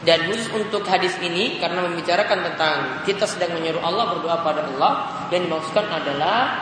Dan 0.03 0.31
khusus 0.31 0.47
untuk 0.55 0.83
hadis 0.87 1.15
ini 1.19 1.59
karena 1.59 1.83
membicarakan 1.83 2.41
tentang 2.51 2.75
kita 3.03 3.27
sedang 3.27 3.55
menyuruh 3.59 3.83
Allah 3.83 4.15
berdoa 4.15 4.41
pada 4.41 4.63
Allah 4.63 5.27
dan 5.27 5.47
dimaksudkan 5.47 5.85
adalah 5.91 6.55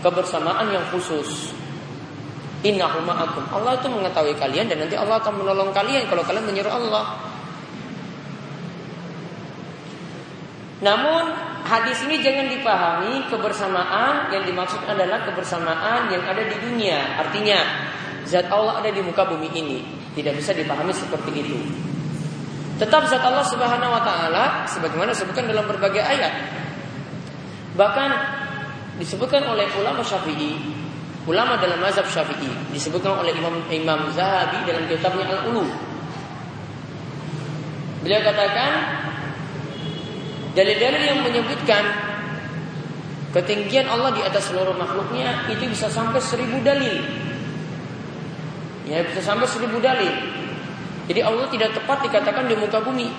kebersamaan 0.00 0.72
yang 0.72 0.84
khusus. 0.88 1.52
Innahu 2.64 3.04
ma'akum. 3.04 3.44
Allah 3.52 3.76
itu 3.76 3.92
mengetahui 3.92 4.40
kalian 4.40 4.72
dan 4.72 4.80
nanti 4.80 4.96
Allah 4.96 5.20
akan 5.20 5.36
menolong 5.36 5.70
kalian 5.76 6.08
kalau 6.08 6.24
kalian 6.24 6.48
menyuruh 6.48 6.72
Allah. 6.72 7.04
Namun 10.80 11.53
hadis 11.74 12.06
ini 12.06 12.22
jangan 12.22 12.46
dipahami 12.46 13.26
kebersamaan 13.26 14.30
yang 14.30 14.46
dimaksud 14.46 14.78
adalah 14.86 15.26
kebersamaan 15.26 16.06
yang 16.06 16.22
ada 16.22 16.46
di 16.46 16.56
dunia. 16.62 17.18
Artinya 17.18 17.58
zat 18.22 18.46
Allah 18.46 18.78
ada 18.78 18.90
di 18.94 19.02
muka 19.02 19.26
bumi 19.26 19.50
ini. 19.50 19.82
Tidak 20.14 20.30
bisa 20.38 20.54
dipahami 20.54 20.94
seperti 20.94 21.30
itu. 21.34 21.58
Tetap 22.78 23.10
zat 23.10 23.22
Allah 23.26 23.42
Subhanahu 23.42 23.90
wa 23.90 24.02
taala 24.06 24.62
sebagaimana 24.70 25.10
disebutkan 25.10 25.50
dalam 25.50 25.66
berbagai 25.66 26.02
ayat. 26.02 26.32
Bahkan 27.74 28.10
disebutkan 29.02 29.42
oleh 29.50 29.66
ulama 29.74 30.06
Syafi'i, 30.06 30.54
ulama 31.26 31.58
dalam 31.58 31.82
mazhab 31.82 32.06
Syafi'i, 32.06 32.50
disebutkan 32.70 33.18
oleh 33.18 33.34
Imam 33.34 33.58
Imam 33.66 34.06
Zahabi 34.14 34.62
dalam 34.62 34.86
kitabnya 34.86 35.26
Al-Ulu. 35.26 35.66
Beliau 38.06 38.20
katakan 38.22 38.70
dalil-dalil 40.54 41.02
yang 41.02 41.20
menyebutkan 41.20 41.82
ketinggian 43.34 43.90
Allah 43.90 44.14
di 44.14 44.22
atas 44.22 44.54
seluruh 44.54 44.78
makhluknya 44.78 45.50
itu 45.50 45.66
bisa 45.66 45.90
sampai 45.90 46.22
seribu 46.22 46.62
dalil. 46.62 47.02
Ya 48.86 49.02
bisa 49.02 49.20
sampai 49.20 49.50
seribu 49.50 49.82
dalil. 49.82 50.14
Jadi 51.10 51.20
Allah 51.20 51.50
tidak 51.50 51.74
tepat 51.76 52.06
dikatakan 52.06 52.48
di 52.48 52.54
muka 52.56 52.78
bumi. 52.80 53.10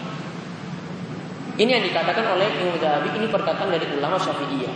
Ini 1.55 1.69
yang 1.69 1.85
dikatakan 1.87 2.35
oleh 2.35 2.47
Imam 2.59 2.75
Zahabi 2.79 3.15
ini 3.15 3.27
perkataan 3.31 3.71
dari 3.71 3.85
ulama 3.95 4.19
Syafi'iyah. 4.19 4.75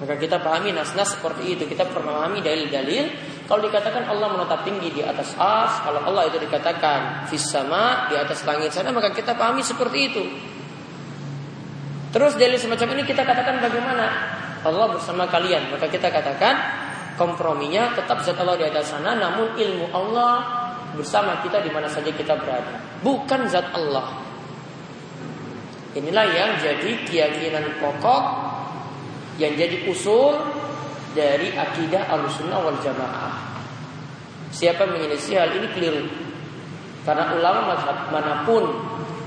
Maka 0.00 0.16
kita 0.16 0.40
pahami 0.40 0.72
nas-nas 0.72 1.18
seperti 1.18 1.58
itu. 1.58 1.68
Kita 1.68 1.90
memahami 1.90 2.40
dalil-dalil. 2.40 3.04
Kalau 3.44 3.66
dikatakan 3.66 4.06
Allah 4.06 4.30
menetap 4.32 4.62
tinggi 4.62 4.94
di 4.94 5.02
atas 5.02 5.34
ars, 5.36 5.82
kalau 5.82 6.06
Allah 6.06 6.30
itu 6.30 6.38
dikatakan 6.38 7.26
fis 7.28 7.50
di 8.08 8.14
atas 8.16 8.46
langit 8.46 8.70
sana, 8.70 8.94
maka 8.94 9.10
kita 9.10 9.34
pahami 9.34 9.60
seperti 9.60 9.98
itu. 10.06 10.24
Terus 12.10 12.34
dalil 12.34 12.58
semacam 12.58 12.98
ini 12.98 13.02
kita 13.06 13.22
katakan 13.22 13.62
bagaimana? 13.62 14.06
Allah 14.66 14.86
bersama 14.90 15.30
kalian. 15.30 15.70
Maka 15.70 15.86
kita 15.86 16.10
katakan 16.10 16.54
komprominya 17.14 17.94
tetap 17.94 18.20
zat 18.26 18.36
Allah 18.42 18.58
di 18.58 18.66
atas 18.66 18.90
sana, 18.90 19.14
namun 19.14 19.54
ilmu 19.54 19.94
Allah 19.94 20.34
bersama 20.98 21.38
kita 21.40 21.62
di 21.62 21.70
mana 21.70 21.86
saja 21.86 22.10
kita 22.10 22.34
berada. 22.34 22.82
Bukan 23.00 23.46
zat 23.46 23.70
Allah. 23.72 24.26
Inilah 25.94 26.26
yang 26.34 26.50
jadi 26.58 26.90
keyakinan 27.06 27.82
pokok 27.82 28.22
yang 29.42 29.54
jadi 29.58 29.90
usul 29.90 30.38
dari 31.14 31.50
akidah 31.54 32.10
al-sunnah 32.10 32.62
wal 32.62 32.78
jamaah. 32.78 33.34
Siapa 34.50 34.86
menyelisih 34.86 35.38
hal 35.38 35.50
ini 35.62 35.68
keliru. 35.74 36.06
Karena 37.06 37.32
ulama 37.34 37.74
mana 38.12 38.44
pun 38.44 38.66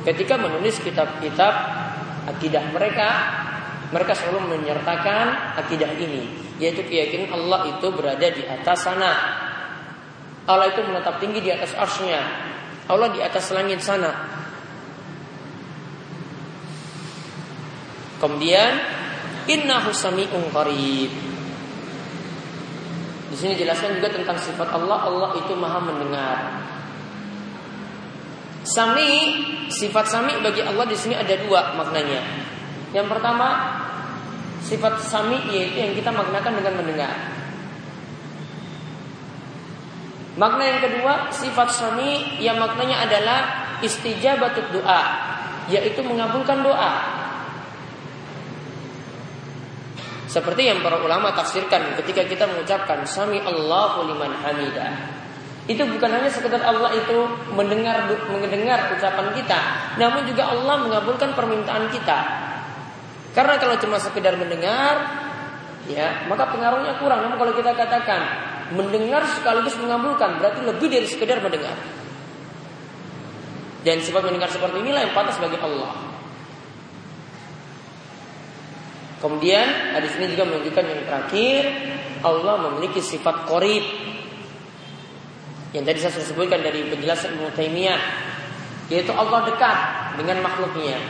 ketika 0.07 0.37
menulis 0.37 0.77
kitab-kitab 0.83 1.82
akidah 2.27 2.63
mereka, 2.71 3.09
mereka 3.89 4.13
selalu 4.17 4.57
menyertakan 4.57 5.57
akidah 5.59 5.91
ini, 5.97 6.29
yaitu 6.57 6.81
keyakinan 6.85 7.33
Allah 7.35 7.77
itu 7.77 7.87
berada 7.93 8.27
di 8.29 8.43
atas 8.47 8.85
sana, 8.85 9.13
Allah 10.43 10.67
itu 10.75 10.83
menetap 10.83 11.23
tinggi 11.23 11.39
di 11.39 11.51
atas 11.55 11.71
arsnya. 11.71 12.19
Allah 12.91 13.15
di 13.15 13.23
atas 13.23 13.47
langit 13.55 13.79
sana. 13.79 14.11
Kemudian 18.19 18.71
innahu 19.47 19.95
sami'un 19.95 20.51
qarib. 20.51 21.11
Di 23.31 23.35
sini 23.39 23.55
jelaskan 23.55 24.03
juga 24.03 24.11
tentang 24.11 24.35
sifat 24.35 24.67
Allah. 24.75 24.99
Allah 25.07 25.29
itu 25.39 25.55
maha 25.55 25.79
mendengar. 25.79 26.37
Sami, 28.63 29.11
sifat 29.67 30.07
sami 30.07 30.39
bagi 30.39 30.63
Allah 30.63 30.87
di 30.87 30.95
sini 30.95 31.19
ada 31.19 31.35
dua 31.43 31.75
maknanya. 31.75 32.23
Yang 32.95 33.07
pertama, 33.11 33.47
sifat 34.63 35.03
sami 35.03 35.35
yaitu 35.51 35.83
yang 35.83 35.93
kita 35.93 36.09
maknakan 36.15 36.63
dengan 36.63 36.73
mendengar. 36.79 37.13
Makna 40.33 40.63
yang 40.65 40.79
kedua, 40.81 41.29
sifat 41.29 41.69
sami 41.69 42.41
yang 42.41 42.57
maknanya 42.57 43.05
adalah 43.05 43.39
istijabatut 43.85 44.73
doa, 44.73 45.01
yaitu 45.69 46.01
mengabulkan 46.01 46.65
doa. 46.65 47.21
Seperti 50.25 50.65
yang 50.65 50.81
para 50.81 50.97
ulama 50.97 51.29
tafsirkan 51.37 51.93
ketika 52.01 52.25
kita 52.25 52.49
mengucapkan 52.49 53.05
sami 53.05 53.37
Allahu 53.37 54.09
liman 54.09 54.33
hamidah. 54.41 55.12
Itu 55.63 55.87
bukan 55.87 56.11
hanya 56.11 56.27
sekedar 56.27 56.59
Allah 56.59 56.91
itu 56.91 57.23
mendengar 57.55 58.03
mendengar 58.27 58.91
ucapan 58.91 59.31
kita, 59.31 59.59
namun 59.95 60.27
juga 60.27 60.51
Allah 60.51 60.75
mengabulkan 60.83 61.31
permintaan 61.31 61.87
kita. 61.87 62.19
Karena 63.31 63.55
kalau 63.55 63.79
cuma 63.79 63.95
sekedar 63.95 64.35
mendengar, 64.35 65.23
ya 65.87 66.27
maka 66.27 66.51
pengaruhnya 66.51 66.99
kurang. 66.99 67.23
Namun 67.23 67.39
kalau 67.39 67.53
kita 67.55 67.71
katakan 67.79 68.21
mendengar 68.75 69.23
sekaligus 69.23 69.79
mengabulkan 69.79 70.35
berarti 70.43 70.67
lebih 70.67 70.87
dari 70.91 71.07
sekedar 71.07 71.39
mendengar. 71.39 71.79
Dan 73.87 74.03
sifat 74.03 74.23
mendengar 74.27 74.51
seperti 74.51 74.83
inilah 74.83 75.07
yang 75.07 75.15
pantas 75.15 75.39
bagi 75.39 75.59
Allah. 75.63 75.95
Kemudian 79.23 79.95
hadis 79.95 80.19
ini 80.19 80.35
juga 80.35 80.43
menunjukkan 80.51 80.83
yang 80.83 81.01
terakhir 81.07 81.61
Allah 82.27 82.55
memiliki 82.67 82.99
sifat 82.99 83.47
korib 83.47 83.83
yang 85.73 85.83
tadi 85.83 85.97
saya 85.97 86.21
sebutkan 86.21 86.61
dari 86.61 86.85
penjelasan 86.85 87.33
Ibnu 87.33 87.49
Taimiyah 87.57 88.01
yaitu 88.93 89.09
Allah 89.09 89.49
dekat 89.49 89.77
dengan 90.21 90.45
makhluknya. 90.45 91.01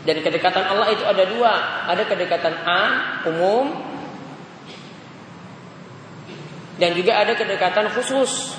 Dan 0.00 0.22
kedekatan 0.24 0.64
Allah 0.64 0.88
itu 0.96 1.04
ada 1.04 1.24
dua, 1.28 1.52
ada 1.84 2.02
kedekatan 2.08 2.54
A 2.64 2.82
umum 3.28 3.74
dan 6.80 6.96
juga 6.96 7.20
ada 7.20 7.36
kedekatan 7.36 7.92
khusus. 7.92 8.56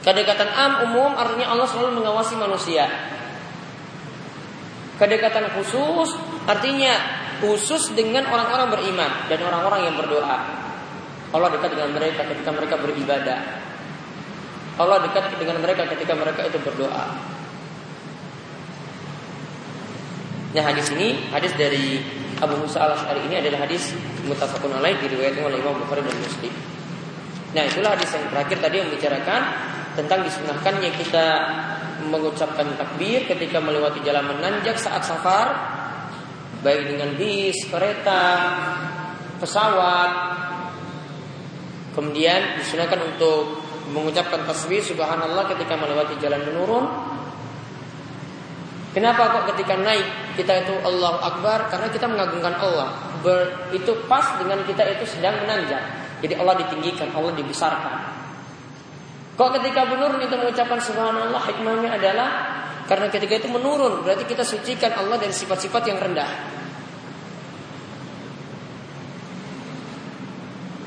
Kedekatan 0.00 0.48
am 0.48 0.72
umum 0.88 1.12
artinya 1.18 1.52
Allah 1.52 1.68
selalu 1.68 2.00
mengawasi 2.00 2.38
manusia. 2.40 2.88
Kedekatan 4.96 5.52
khusus 5.52 6.16
artinya 6.48 7.17
khusus 7.38 7.94
dengan 7.94 8.26
orang-orang 8.28 8.68
beriman 8.74 9.10
dan 9.30 9.38
orang-orang 9.42 9.80
yang 9.90 9.94
berdoa. 9.98 10.38
Allah 11.28 11.48
dekat 11.52 11.76
dengan 11.76 11.90
mereka 11.92 12.24
ketika 12.24 12.50
mereka 12.52 12.74
beribadah. 12.80 13.40
Allah 14.78 14.98
dekat 15.02 15.34
dengan 15.36 15.58
mereka 15.60 15.82
ketika 15.90 16.14
mereka 16.14 16.40
itu 16.46 16.58
berdoa. 16.62 17.06
Nah 20.48 20.64
hadis 20.64 20.88
ini 20.96 21.28
hadis 21.28 21.52
dari 21.58 22.00
Abu 22.40 22.56
Musa 22.56 22.80
al 22.80 22.96
Ashari 22.96 23.20
ini 23.28 23.36
adalah 23.36 23.68
hadis 23.68 23.92
mutafakun 24.24 24.72
alaih 24.72 24.96
diriwayatkan 25.02 25.44
oleh 25.44 25.60
Imam 25.60 25.76
Bukhari 25.76 26.00
dan 26.00 26.16
Muslim. 26.24 26.54
Nah 27.52 27.62
itulah 27.68 27.92
hadis 27.92 28.08
yang 28.16 28.24
terakhir 28.32 28.56
tadi 28.64 28.74
yang 28.80 28.86
membicarakan 28.88 29.40
tentang 29.98 30.20
disunahkannya 30.24 30.90
kita 30.94 31.26
mengucapkan 32.08 32.64
takbir 32.78 33.26
ketika 33.26 33.58
melewati 33.58 33.98
jalan 34.06 34.24
menanjak 34.30 34.78
saat 34.78 35.02
safar, 35.02 35.77
baik 36.62 36.94
dengan 36.94 37.14
bis, 37.14 37.58
kereta, 37.70 38.24
pesawat. 39.38 40.10
Kemudian 41.94 42.58
disunahkan 42.62 43.02
untuk 43.02 43.58
mengucapkan 43.90 44.46
tasbih 44.46 44.84
subhanallah 44.84 45.48
ketika 45.50 45.74
melewati 45.74 46.14
jalan 46.20 46.44
menurun 46.46 46.84
Kenapa 48.98 49.30
kok 49.30 49.54
ketika 49.54 49.76
naik 49.78 50.34
kita 50.34 50.64
itu 50.64 50.74
Allah 50.80 51.20
Akbar? 51.20 51.68
Karena 51.68 51.86
kita 51.92 52.08
mengagungkan 52.08 52.56
Allah. 52.56 52.98
Ber, 53.20 53.70
itu 53.70 53.92
pas 54.08 54.40
dengan 54.40 54.64
kita 54.64 54.80
itu 54.90 55.04
sedang 55.04 55.38
menanjak. 55.44 55.78
Jadi 56.24 56.34
Allah 56.34 56.56
ditinggikan, 56.58 57.12
Allah 57.12 57.30
dibesarkan. 57.36 57.94
Kok 59.38 59.50
ketika 59.60 59.86
menurun 59.86 60.18
itu 60.18 60.34
mengucapkan 60.34 60.82
subhanallah 60.82 61.42
hikmahnya 61.46 61.94
adalah 61.94 62.28
karena 62.88 63.12
ketika 63.12 63.44
itu 63.44 63.48
menurun 63.52 64.00
berarti 64.00 64.24
kita 64.24 64.48
sucikan 64.48 64.96
Allah 64.96 65.20
dari 65.20 65.36
sifat-sifat 65.36 65.82
yang 65.92 66.00
rendah. 66.00 66.30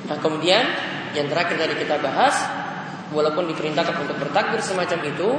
Nah 0.10 0.18
kemudian 0.18 0.66
yang 1.14 1.30
terakhir 1.30 1.62
tadi 1.62 1.78
kita 1.78 2.02
bahas 2.02 2.36
walaupun 3.14 3.46
diperintahkan 3.54 4.02
untuk 4.02 4.18
bertakbir 4.18 4.60
semacam 4.66 5.00
itu 5.06 5.30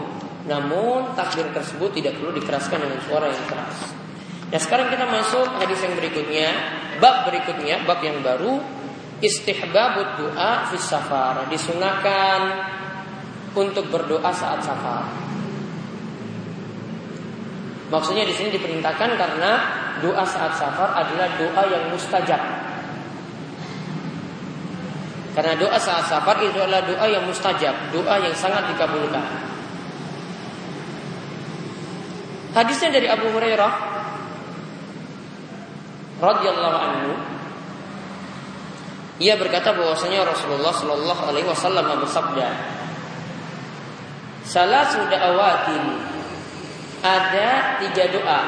namun 0.47 1.19
takbir 1.19 1.51
tersebut 1.51 1.99
tidak 1.99 2.19
perlu 2.19 2.31
dikeraskan 2.39 2.79
dengan 2.79 2.99
suara 3.03 3.27
yang 3.27 3.47
keras. 3.51 3.79
Nah 4.55 4.61
sekarang 4.63 4.87
kita 4.93 5.09
masuk 5.09 5.49
hadis 5.59 5.83
yang 5.83 5.99
berikutnya, 5.99 6.49
bab 7.03 7.27
berikutnya, 7.27 7.83
bab 7.83 7.99
yang 8.07 8.23
baru 8.23 8.63
istihbabud 9.19 10.19
doa 10.19 10.67
fi 10.71 10.77
safar 10.79 11.47
disunahkan 11.51 12.41
untuk 13.55 13.91
berdoa 13.91 14.31
saat 14.35 14.63
safar. 14.63 15.22
Maksudnya 17.93 18.25
di 18.25 18.33
sini 18.33 18.49
diperintahkan 18.57 19.11
karena 19.21 19.53
doa 20.01 20.25
saat 20.25 20.57
safar 20.57 20.97
adalah 20.97 21.29
doa 21.37 21.63
yang 21.69 21.93
mustajab. 21.93 22.41
Karena 25.37 25.53
doa 25.61 25.77
saat 25.77 26.09
safar 26.09 26.41
itu 26.41 26.57
adalah 26.57 26.89
doa 26.89 27.05
yang 27.05 27.29
mustajab, 27.29 27.77
doa 27.93 28.17
yang 28.17 28.33
sangat 28.33 28.65
dikabulkan. 28.73 29.53
Hadisnya 32.57 32.97
dari 32.97 33.09
Abu 33.13 33.29
Hurairah 33.33 33.73
radhiyallahu 36.21 36.79
anhu 36.81 37.13
ia 39.21 39.37
berkata 39.41 39.73
bahwasanya 39.73 40.29
Rasulullah 40.29 40.73
Shallallahu 40.73 41.23
alaihi 41.29 41.49
wasallam 41.49 41.85
bersabda 42.01 42.49
Salah 44.43 44.85
sudah 44.91 45.21
awatin 45.33 46.12
ada 47.03 47.83
tiga 47.83 48.07
doa. 48.15 48.41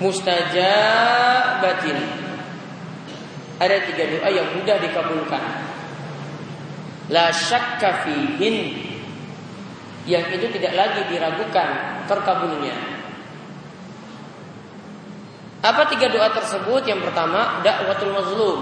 Mustajabatin. 0.00 2.00
Ada 3.60 3.76
tiga 3.88 4.04
doa 4.16 4.28
yang 4.32 4.48
mudah 4.56 4.80
dikabulkan. 4.80 5.44
La 7.12 7.28
syakka 7.32 8.08
fihin. 8.08 8.84
Yang 10.08 10.40
itu 10.40 10.46
tidak 10.56 10.72
lagi 10.72 11.04
diragukan 11.12 12.00
terkabulnya. 12.08 12.72
Apa 15.60 15.84
tiga 15.92 16.08
doa 16.08 16.32
tersebut? 16.32 16.88
Yang 16.88 17.10
pertama 17.10 17.60
dakwatul 17.60 18.12
mazlum. 18.14 18.60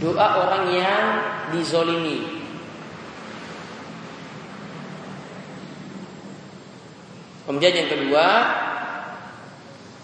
Doa 0.00 0.26
orang 0.46 0.64
yang 0.72 1.04
dizolimi 1.52 2.39
Kemudian 7.50 7.82
yang 7.82 7.90
kedua, 7.90 8.26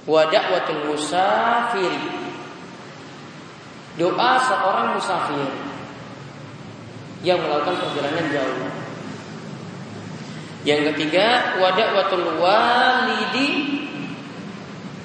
wada'watul 0.02 0.90
musafir. 0.90 1.94
Doa 3.94 4.34
seorang 4.42 4.98
musafir 4.98 5.46
yang 7.22 7.38
melakukan 7.38 7.86
perjalanan 7.86 8.26
jauh. 8.34 8.66
Yang 10.66 10.90
ketiga, 10.90 11.54
wada'watul 11.62 12.34
walidi 12.42 13.78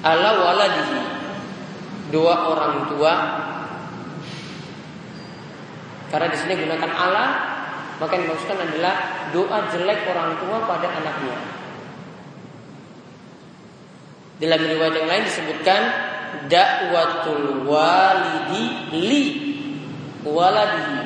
ala 0.02 0.42
waladihi. 0.42 0.98
Doa 2.10 2.50
orang 2.50 2.90
tua 2.90 3.14
karena 6.10 6.26
di 6.26 6.36
sini 6.42 6.58
gunakan 6.58 6.90
Allah, 6.90 7.30
maka 8.02 8.18
yang 8.18 8.26
dimaksudkan 8.26 8.66
adalah 8.66 8.94
doa 9.30 9.58
jelek 9.70 10.10
orang 10.10 10.42
tua 10.42 10.58
pada 10.66 10.90
anaknya. 10.90 11.61
Dalam 14.42 14.58
riwayat 14.58 14.94
yang 14.98 15.06
lain 15.06 15.22
disebutkan 15.22 15.80
dakwatul 16.50 17.62
walidi 17.62 18.90
li 18.90 19.24
waladihi. 20.26 20.98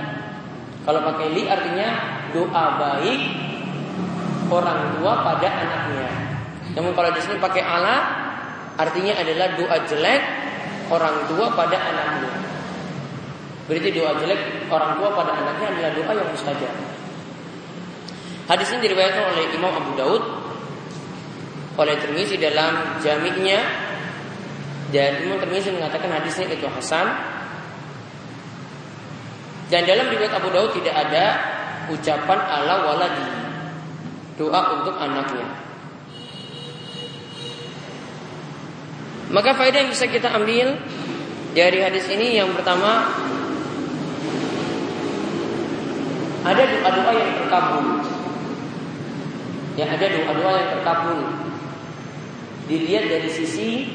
Kalau 0.88 1.05
pakai 1.05 1.37
li 1.37 1.44
artinya 1.44 1.88
doa 2.33 2.64
baik 2.81 3.20
orang 4.49 4.96
tua 4.96 5.12
pada 5.20 5.49
anaknya. 5.53 6.09
Namun 6.81 6.96
kalau 6.96 7.12
di 7.12 7.20
sini 7.20 7.37
pakai 7.37 7.61
ala 7.61 7.96
artinya 8.81 9.12
adalah 9.20 9.53
doa 9.53 9.77
jelek 9.85 10.22
orang 10.88 11.29
tua 11.29 11.53
pada 11.53 11.77
anaknya. 11.77 12.33
Berarti 13.68 13.88
doa 13.92 14.16
jelek 14.16 14.70
orang 14.72 14.96
tua 14.96 15.12
pada 15.12 15.37
anaknya 15.37 15.66
adalah 15.77 15.92
doa 15.92 16.12
yang 16.25 16.29
mustajab. 16.33 16.75
Hadis 18.46 18.70
ini 18.72 18.87
diriwayatkan 18.87 19.25
oleh 19.35 19.44
Imam 19.59 19.75
Abu 19.75 19.92
Daud 19.99 20.46
oleh 21.77 21.95
Tirmizi 22.01 22.41
dalam 22.41 23.01
jamiknya. 23.05 23.61
Dan 24.91 25.29
Imam 25.29 25.39
Tirmizi 25.39 25.71
mengatakan 25.73 26.09
hadisnya 26.09 26.49
itu 26.49 26.67
hasan. 26.73 27.07
Dan 29.69 29.83
dalam 29.85 30.09
riwayat 30.09 30.33
Abu 30.39 30.49
Daud 30.51 30.73
tidak 30.79 30.95
ada 30.95 31.25
ucapan 31.93 32.39
ala 32.39 32.75
waladi. 32.89 33.29
Doa 34.37 34.61
untuk 34.81 34.95
anaknya. 34.97 35.49
Maka 39.27 39.59
faedah 39.59 39.83
yang 39.83 39.91
bisa 39.91 40.07
kita 40.07 40.31
ambil 40.39 40.79
dari 41.51 41.83
hadis 41.83 42.07
ini 42.07 42.39
yang 42.39 42.55
pertama 42.55 43.11
ada 46.47 46.62
doa-doa 46.62 47.11
yang 47.11 47.31
terkabul. 47.43 47.87
Ya 49.75 49.91
ada 49.91 50.07
doa-doa 50.07 50.53
yang 50.62 50.71
terkabul 50.79 51.46
dilihat 52.66 53.07
dari 53.07 53.31
sisi 53.31 53.90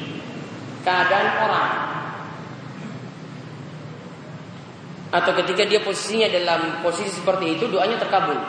keadaan 0.82 1.28
orang. 1.44 1.72
Atau 5.12 5.32
ketika 5.44 5.68
dia 5.68 5.80
posisinya 5.84 6.28
dalam 6.32 6.80
posisi 6.80 7.20
seperti 7.20 7.60
itu 7.60 7.68
doanya 7.68 8.00
terkabul. 8.00 8.40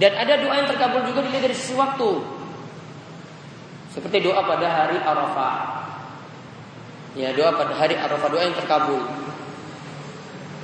Dan 0.00 0.12
ada 0.16 0.40
doa 0.40 0.54
yang 0.56 0.68
terkabul 0.72 1.04
juga 1.04 1.20
dilihat 1.28 1.52
dari 1.52 1.56
sisi 1.56 1.76
waktu. 1.76 2.10
Seperti 3.92 4.24
doa 4.24 4.40
pada 4.40 4.64
hari 4.64 4.96
Arafah. 4.96 5.56
Ya 7.12 7.36
doa 7.36 7.52
pada 7.52 7.76
hari 7.76 8.00
Arafah 8.00 8.28
doa 8.32 8.40
yang 8.40 8.56
terkabul. 8.56 9.04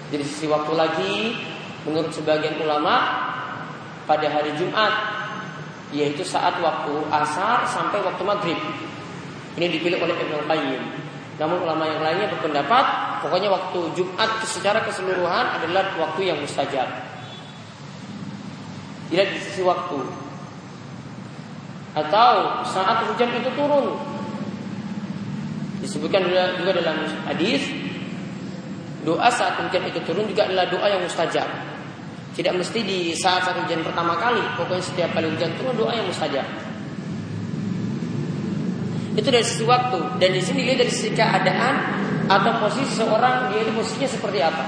Dari 0.08 0.24
sisi 0.24 0.48
waktu 0.48 0.72
lagi 0.72 1.16
menurut 1.84 2.16
sebagian 2.16 2.56
ulama 2.64 2.96
pada 4.08 4.32
hari 4.32 4.56
Jumat 4.56 5.15
yaitu 5.94 6.26
saat 6.26 6.58
waktu 6.58 6.94
asar 7.10 7.62
sampai 7.66 8.02
waktu 8.02 8.22
maghrib. 8.26 8.58
Ini 9.56 9.66
dipilih 9.70 10.02
oleh 10.02 10.16
Ibnu 10.18 10.46
Qayyim. 10.50 10.82
Namun 11.36 11.68
ulama 11.68 11.84
yang 11.84 12.00
lainnya 12.00 12.32
berpendapat 12.32 12.84
pokoknya 13.20 13.52
waktu 13.52 13.80
Jumat 13.92 14.40
secara 14.44 14.80
keseluruhan 14.84 15.60
adalah 15.60 15.92
waktu 16.00 16.32
yang 16.32 16.38
mustajab. 16.40 16.88
Tidak 19.12 19.26
di 19.32 19.38
sisi 19.38 19.62
waktu. 19.62 20.00
Atau 21.96 22.32
saat 22.68 23.06
hujan 23.08 23.30
itu 23.36 23.50
turun. 23.56 23.96
Disebutkan 25.80 26.24
juga 26.58 26.72
dalam 26.82 27.04
hadis 27.28 27.68
doa 29.06 29.30
saat 29.30 29.60
hujan 29.62 29.86
itu 29.86 30.02
turun 30.02 30.26
juga 30.26 30.50
adalah 30.50 30.66
doa 30.66 30.86
yang 30.90 31.04
mustajab. 31.04 31.46
Tidak 32.36 32.52
mesti 32.52 32.84
di 32.84 33.16
saat 33.16 33.48
saat 33.48 33.56
hujan 33.64 33.80
pertama 33.80 34.12
kali, 34.20 34.44
pokoknya 34.60 34.84
setiap 34.84 35.16
kali 35.16 35.32
hujan 35.32 35.56
turun 35.56 35.72
doa 35.72 35.96
yang 35.96 36.04
mustajab. 36.04 36.44
Itu 39.16 39.32
dari 39.32 39.40
sisi 39.40 39.64
waktu 39.64 40.20
dan 40.20 40.30
di 40.36 40.44
sini 40.44 40.68
dia 40.68 40.76
dari 40.76 40.92
sisi 40.92 41.16
keadaan 41.16 41.74
atau 42.28 42.60
posisi 42.60 43.00
seorang 43.00 43.48
dia 43.48 43.64
itu 43.64 43.72
posisinya 43.72 44.08
seperti 44.12 44.38
apa. 44.44 44.64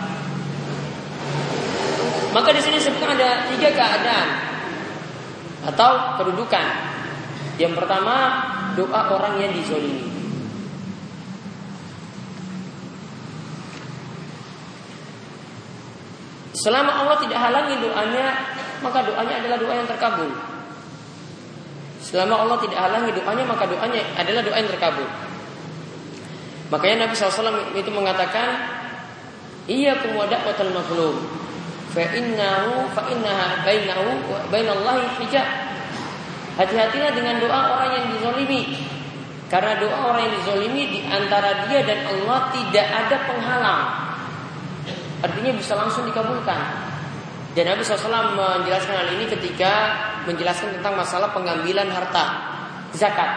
Maka 2.33 2.48
di 2.57 2.61
sini 2.64 2.81
sebutkan 2.81 3.20
ada 3.20 3.52
tiga 3.52 3.68
keadaan 3.76 4.28
atau 5.68 6.16
kedudukan. 6.24 6.66
Yang 7.61 7.76
pertama 7.76 8.16
doa 8.81 9.12
orang 9.12 9.44
yang 9.44 9.52
dizolimi. 9.52 10.17
Selama 16.59 16.90
Allah 17.07 17.16
tidak 17.23 17.38
halangi 17.38 17.79
doanya, 17.79 18.35
maka 18.83 19.07
doanya 19.07 19.38
adalah 19.38 19.57
doa 19.62 19.75
yang 19.79 19.87
terkabul. 19.87 20.31
Selama 22.03 22.35
Allah 22.42 22.59
tidak 22.66 22.79
halangi 22.83 23.14
doanya, 23.14 23.44
maka 23.47 23.64
doanya 23.71 24.03
adalah 24.18 24.42
doa 24.42 24.57
yang 24.59 24.71
terkabul. 24.71 25.07
Makanya 26.75 27.07
Nabi 27.07 27.14
SAW 27.14 27.79
itu 27.79 27.90
mengatakan, 27.94 28.49
Iya 29.68 30.01
kemuadak 30.01 30.49
watal 30.49 30.73
makhluk. 30.73 31.14
Fa 31.92 32.01
innahu 32.01 32.88
fa 32.97 33.05
innaha 33.12 33.61
bainahu 33.62 34.33
wa 34.33 34.40
bainallahi 34.49 35.05
hijab. 35.21 35.44
Hati-hatilah 36.57 37.12
dengan 37.12 37.38
doa 37.38 37.77
orang 37.77 37.90
yang 37.92 38.07
dizolimi. 38.16 38.81
Karena 39.53 39.77
doa 39.77 40.12
orang 40.12 40.27
yang 40.27 40.35
dizolimi 40.40 40.83
di 40.90 41.01
antara 41.05 41.68
dia 41.68 41.85
dan 41.85 42.03
Allah 42.09 42.49
tidak 42.51 42.87
ada 42.88 43.16
penghalang. 43.29 44.08
Artinya 45.18 45.52
bisa 45.54 45.74
langsung 45.74 46.07
dikabulkan. 46.07 46.61
Dan 47.57 47.74
Nabi 47.74 47.83
SAW 47.83 48.38
menjelaskan 48.38 48.94
hal 48.94 49.09
ini 49.18 49.26
ketika 49.26 49.72
menjelaskan 50.31 50.78
tentang 50.78 50.94
masalah 50.94 51.35
pengambilan 51.35 51.90
harta 51.90 52.24
zakat. 52.94 53.31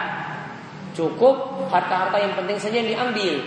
Cukup 0.92 1.66
harta-harta 1.72 2.20
yang 2.20 2.36
penting 2.38 2.58
saja 2.60 2.76
yang 2.84 2.90
diambil. 2.92 3.42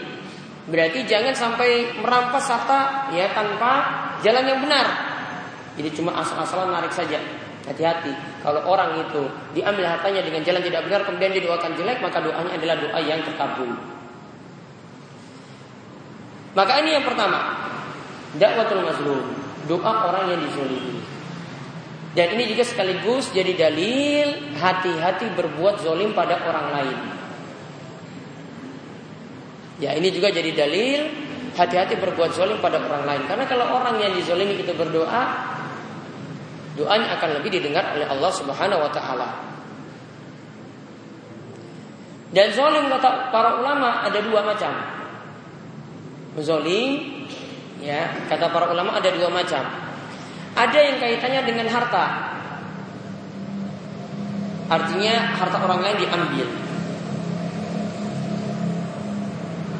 Berarti 0.65 1.06
jangan 1.06 1.32
sampai 1.38 1.93
merampas 2.02 2.50
harta 2.50 3.13
ya 3.13 3.30
tanpa 3.32 3.71
jalan 4.26 4.43
yang 4.50 4.60
benar. 4.65 4.88
Jadi 5.78 5.89
cuma 5.93 6.17
asal-asalan 6.17 6.74
narik 6.74 6.91
saja. 6.91 7.21
Hati-hati. 7.65 8.13
Kalau 8.45 8.62
orang 8.65 9.00
itu 9.00 9.26
diambil 9.58 9.89
hartanya 9.89 10.21
dengan 10.21 10.41
jalan 10.45 10.62
tidak 10.62 10.86
benar 10.86 11.02
kemudian 11.02 11.34
didoakan 11.34 11.71
jelek 11.74 11.98
maka 12.02 12.21
doanya 12.21 12.52
adalah 12.58 12.76
doa 12.78 13.00
yang 13.02 13.21
terkabul. 13.26 13.74
Maka 16.56 16.74
ini 16.82 16.95
yang 16.95 17.04
pertama, 17.04 17.39
dakwatul 18.38 18.84
mazlum, 18.84 19.24
doa 19.67 19.91
orang 20.12 20.36
yang 20.36 20.39
dizolimi. 20.43 21.00
Dan 22.15 22.32
ini 22.39 22.48
juga 22.48 22.63
sekaligus 22.63 23.28
jadi 23.36 23.52
dalil 23.60 24.56
hati-hati 24.56 25.36
berbuat 25.36 25.84
zolim 25.84 26.15
pada 26.15 26.39
orang 26.48 26.67
lain. 26.71 26.98
Ya 29.84 29.91
ini 29.91 30.08
juga 30.15 30.32
jadi 30.32 30.56
dalil 30.56 31.12
hati-hati 31.60 32.00
berbuat 32.00 32.32
zolim 32.32 32.63
pada 32.63 32.80
orang 32.80 33.04
lain. 33.04 33.21
Karena 33.28 33.43
kalau 33.43 33.67
orang 33.67 34.00
yang 34.00 34.15
dizolimi 34.15 34.56
itu 34.56 34.71
berdoa, 34.71 35.24
doanya 36.80 37.19
akan 37.19 37.30
lebih 37.39 37.60
didengar 37.60 37.95
oleh 37.95 38.08
Allah 38.08 38.32
Subhanahu 38.32 38.80
wa 38.80 38.91
taala. 38.95 39.30
Dan 42.36 42.52
zolim 42.52 42.91
kata 42.91 43.32
para 43.32 43.60
ulama 43.60 44.04
ada 44.04 44.19
dua 44.19 44.43
macam. 44.43 44.71
Zolim, 46.36 47.14
ya 47.82 48.14
kata 48.32 48.52
para 48.52 48.72
ulama 48.72 48.96
ada 48.96 49.10
dua 49.12 49.28
macam. 49.32 49.64
Ada 50.56 50.80
yang 50.80 50.98
kaitannya 51.04 51.42
dengan 51.44 51.68
harta. 51.68 52.06
Artinya 54.66 55.36
harta 55.38 55.58
orang 55.62 55.80
lain 55.84 55.98
diambil 56.00 56.48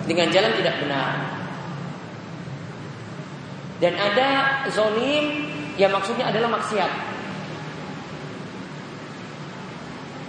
dengan 0.06 0.28
jalan 0.30 0.52
tidak 0.56 0.76
benar. 0.82 1.12
Dan 3.76 3.94
ada 4.00 4.28
zolim 4.72 5.52
yang 5.76 5.92
maksudnya 5.92 6.32
adalah 6.32 6.48
maksiat. 6.56 6.92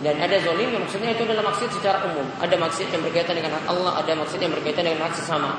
Dan 0.03 0.21
ada 0.21 0.37
zolim 0.43 0.69
yang 0.77 0.83
maksudnya 0.83 1.15
itu 1.15 1.25
adalah 1.25 1.55
maksiat 1.55 1.71
secara 1.73 2.05
umum. 2.11 2.27
Ada 2.43 2.59
maksiat 2.59 2.91
yang 2.93 3.03
berkaitan 3.07 3.39
dengan 3.39 3.55
hak 3.57 3.65
Allah, 3.71 3.93
ada 4.03 4.13
maksiat 4.19 4.41
yang 4.43 4.53
berkaitan 4.53 4.85
dengan 4.85 5.09
hak 5.09 5.15
sesama. 5.15 5.57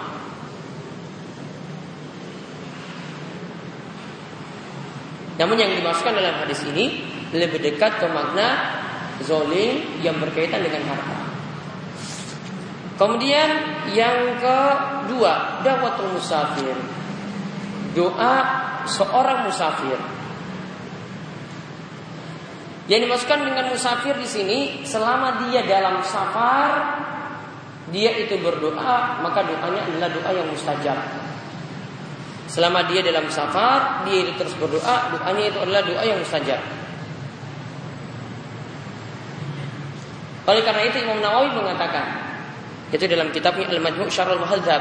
Namun 5.37 5.55
yang 5.57 5.71
dimaksudkan 5.77 6.17
dalam 6.17 6.41
hadis 6.41 6.65
ini 6.65 7.05
lebih 7.33 7.61
dekat 7.61 8.01
ke 8.01 8.07
makna 8.09 8.77
zolim 9.21 10.01
yang 10.01 10.17
berkaitan 10.17 10.61
dengan 10.65 10.81
harta. 10.89 11.17
Kemudian 12.97 13.49
yang 13.93 14.41
kedua, 14.41 15.61
dakwatul 15.61 16.17
musafir. 16.17 16.73
Doa 17.93 18.35
seorang 18.89 19.45
musafir. 19.45 19.97
Yang 22.87 22.99
dimasukkan 23.05 23.39
dengan 23.45 23.65
musafir 23.69 24.15
di 24.17 24.25
sini 24.25 24.59
selama 24.87 25.45
dia 25.45 25.61
dalam 25.67 25.99
safar 26.01 27.03
dia 27.91 28.11
itu 28.15 28.35
berdoa 28.39 29.19
maka 29.23 29.43
doanya 29.43 29.83
adalah 29.91 30.09
doa 30.11 30.31
yang 30.31 30.47
mustajab. 30.47 31.26
Selama 32.47 32.87
dia 32.87 33.03
dalam 33.03 33.27
safar 33.27 34.07
dia 34.07 34.23
itu 34.23 34.31
terus 34.39 34.55
berdoa 34.55 35.11
doanya 35.11 35.43
itu 35.51 35.59
adalah 35.59 35.81
doa 35.83 36.03
yang 36.03 36.19
mustajab. 36.23 36.59
Oleh 40.47 40.63
karena 40.63 40.81
itu 40.87 41.03
Imam 41.03 41.19
Nawawi 41.19 41.51
mengatakan 41.59 42.07
itu 42.87 43.03
dalam 43.03 43.35
kitabnya 43.35 43.67
Al-Majmu' 43.67 44.07
Syarul 44.07 44.39
Muhadzab 44.39 44.79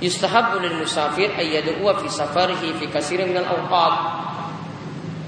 Yustahabbu 0.00 0.64
lil 0.64 0.80
musafir 0.80 1.28
ayyad'uwa 1.36 2.00
fi 2.00 2.08
safarihi 2.08 2.72
fi 2.80 2.84
katsirin 2.88 3.28
minal 3.28 3.44
awqat. 3.44 3.94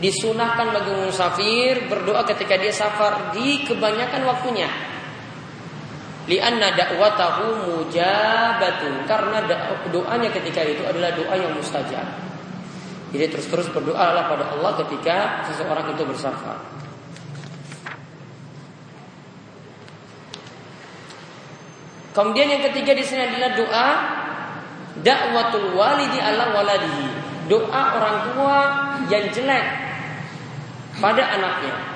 Disunahkan 0.01 0.73
bagi 0.73 0.93
musafir 0.97 1.87
berdoa 1.93 2.25
ketika 2.25 2.57
dia 2.57 2.73
safar 2.73 3.37
di 3.37 3.69
kebanyakan 3.69 4.25
waktunya. 4.25 4.67
Lianna 6.31 6.71
da'watahu 6.79 7.67
mujabatun 7.67 9.11
karena 9.11 9.43
doanya 9.91 10.31
ketika 10.31 10.63
itu 10.63 10.87
adalah 10.87 11.11
doa 11.19 11.35
yang 11.35 11.51
mustajab. 11.59 12.07
Jadi 13.13 13.27
terus-terus 13.29 13.69
berdoalah 13.75 14.31
pada 14.31 14.55
Allah 14.55 14.73
ketika 14.87 15.43
seseorang 15.51 15.91
itu 15.93 16.03
bersafar. 16.07 16.63
Kemudian 22.13 22.49
yang 22.55 22.63
ketiga 22.71 22.93
di 22.93 23.05
sini 23.05 23.25
adalah 23.25 23.51
doa 23.57 23.89
dakwatul 25.03 25.75
walidi 25.75 26.21
ala 26.23 26.55
waladihi. 26.55 27.09
Doa 27.51 27.83
orang 27.99 28.17
tua 28.33 28.57
yang 29.11 29.27
jelek 29.35 29.67
pada 31.03 31.25
anaknya. 31.35 31.92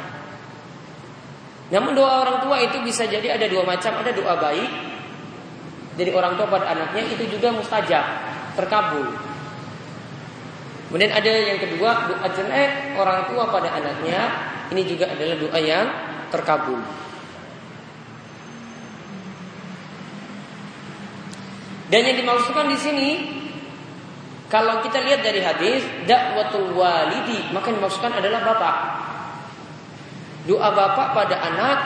Namun 1.67 1.99
doa 1.99 2.23
orang 2.23 2.47
tua 2.47 2.63
itu 2.63 2.79
bisa 2.87 3.11
jadi 3.11 3.35
ada 3.35 3.47
dua 3.51 3.67
macam, 3.67 3.99
ada 3.99 4.15
doa 4.15 4.39
baik 4.39 4.71
dari 5.99 6.11
orang 6.15 6.39
tua 6.39 6.47
pada 6.47 6.71
anaknya 6.71 7.03
itu 7.11 7.27
juga 7.27 7.51
mustajab, 7.51 8.05
terkabul. 8.55 9.11
Kemudian 10.87 11.11
ada 11.11 11.27
yang 11.27 11.59
kedua 11.59 12.07
doa 12.07 12.29
jelek 12.31 12.95
orang 12.95 13.27
tua 13.27 13.51
pada 13.51 13.75
anaknya, 13.75 14.21
ini 14.71 14.83
juga 14.87 15.11
adalah 15.11 15.35
doa 15.35 15.59
yang 15.59 15.87
terkabul. 16.31 16.79
Dan 21.87 22.03
yang 22.03 22.17
dimaksudkan 22.19 22.67
di 22.67 22.79
sini 22.79 23.11
kalau 24.47 24.83
kita 24.83 25.03
lihat 25.03 25.23
dari 25.23 25.43
hadis 25.43 25.83
dakwatul 26.07 26.75
walidi 26.75 27.51
maka 27.51 27.71
dimaksudkan 27.71 28.15
adalah 28.15 28.43
bapak. 28.43 28.77
Doa 30.47 30.69
bapak 30.71 31.13
pada 31.13 31.37
anak 31.43 31.79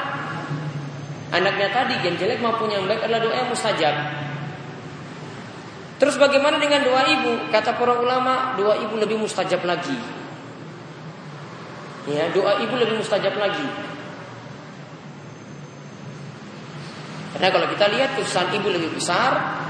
anaknya 1.30 1.68
tadi 1.72 1.94
yang 2.04 2.18
jelek 2.20 2.42
maupun 2.44 2.68
yang 2.68 2.84
baik 2.84 3.00
adalah 3.06 3.22
doa 3.22 3.34
yang 3.34 3.48
mustajab. 3.48 3.94
Terus 6.00 6.16
bagaimana 6.16 6.56
dengan 6.56 6.80
doa 6.84 7.04
ibu? 7.12 7.52
Kata 7.52 7.76
para 7.76 7.92
ulama, 8.00 8.56
doa 8.56 8.76
ibu 8.80 8.96
lebih 8.96 9.20
mustajab 9.20 9.60
lagi. 9.68 9.96
Ya, 12.08 12.32
doa 12.32 12.56
ibu 12.64 12.72
lebih 12.76 13.00
mustajab 13.04 13.36
lagi. 13.36 13.68
Karena 17.36 17.48
kalau 17.52 17.68
kita 17.68 17.84
lihat 17.92 18.16
kesusahan 18.16 18.48
ibu 18.56 18.68
lebih 18.72 18.96
besar, 18.96 19.60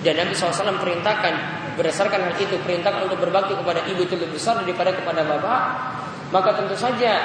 dan 0.00 0.14
Nabi 0.16 0.32
SAW 0.32 0.80
perintahkan 0.80 1.34
berdasarkan 1.76 2.30
hal 2.30 2.34
itu 2.40 2.56
perintahkan 2.62 3.10
untuk 3.10 3.20
berbakti 3.20 3.52
kepada 3.52 3.84
ibu 3.90 4.06
itu 4.06 4.16
lebih 4.16 4.38
besar 4.38 4.62
daripada 4.62 4.94
kepada 4.94 5.26
bapak. 5.26 5.62
Maka 6.30 6.62
tentu 6.62 6.78
saja 6.78 7.20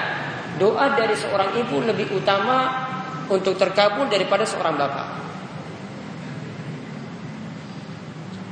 doa 0.57 0.95
dari 0.95 1.15
seorang 1.15 1.55
ibu 1.59 1.83
lebih 1.83 2.11
utama 2.15 2.87
untuk 3.27 3.57
terkabul 3.57 4.07
daripada 4.07 4.45
seorang 4.45 4.75
bapak. 4.77 5.07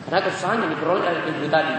Karena 0.07 0.19
kesusahan 0.29 0.61
yang 0.61 0.71
diperoleh 0.77 1.05
oleh 1.09 1.23
ibu 1.31 1.47
tadi. 1.49 1.75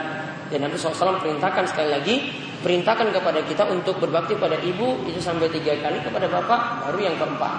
Dan 0.51 0.69
Nabi 0.69 0.77
SAW 0.77 1.23
perintahkan 1.23 1.65
sekali 1.71 1.89
lagi 1.91 2.17
perintahkan 2.61 3.13
kepada 3.13 3.45
kita 3.45 3.69
untuk 3.69 4.01
berbakti 4.01 4.37
pada 4.41 4.57
ibu 4.61 5.05
itu 5.05 5.21
sampai 5.21 5.53
tiga 5.53 5.77
kali 5.81 6.01
kepada 6.01 6.27
bapak 6.29 6.89
baru 6.89 6.99
yang 7.01 7.17
keempat. 7.21 7.53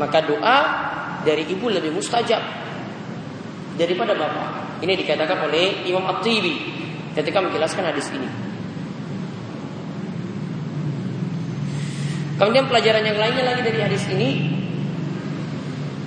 Maka 0.00 0.18
doa 0.24 0.56
dari 1.20 1.44
ibu 1.48 1.68
lebih 1.68 1.92
mustajab 1.92 2.40
daripada 3.76 4.16
bapak. 4.16 4.80
Ini 4.82 4.92
dikatakan 4.98 5.46
oleh 5.46 5.86
Imam 5.86 6.02
At-Tibi 6.08 6.54
ketika 7.14 7.38
menjelaskan 7.44 7.92
hadis 7.92 8.08
ini. 8.10 8.51
Kemudian 12.40 12.66
pelajaran 12.70 13.04
yang 13.04 13.18
lainnya 13.20 13.44
lagi 13.44 13.60
dari 13.60 13.78
hadis 13.82 14.04
ini 14.08 14.30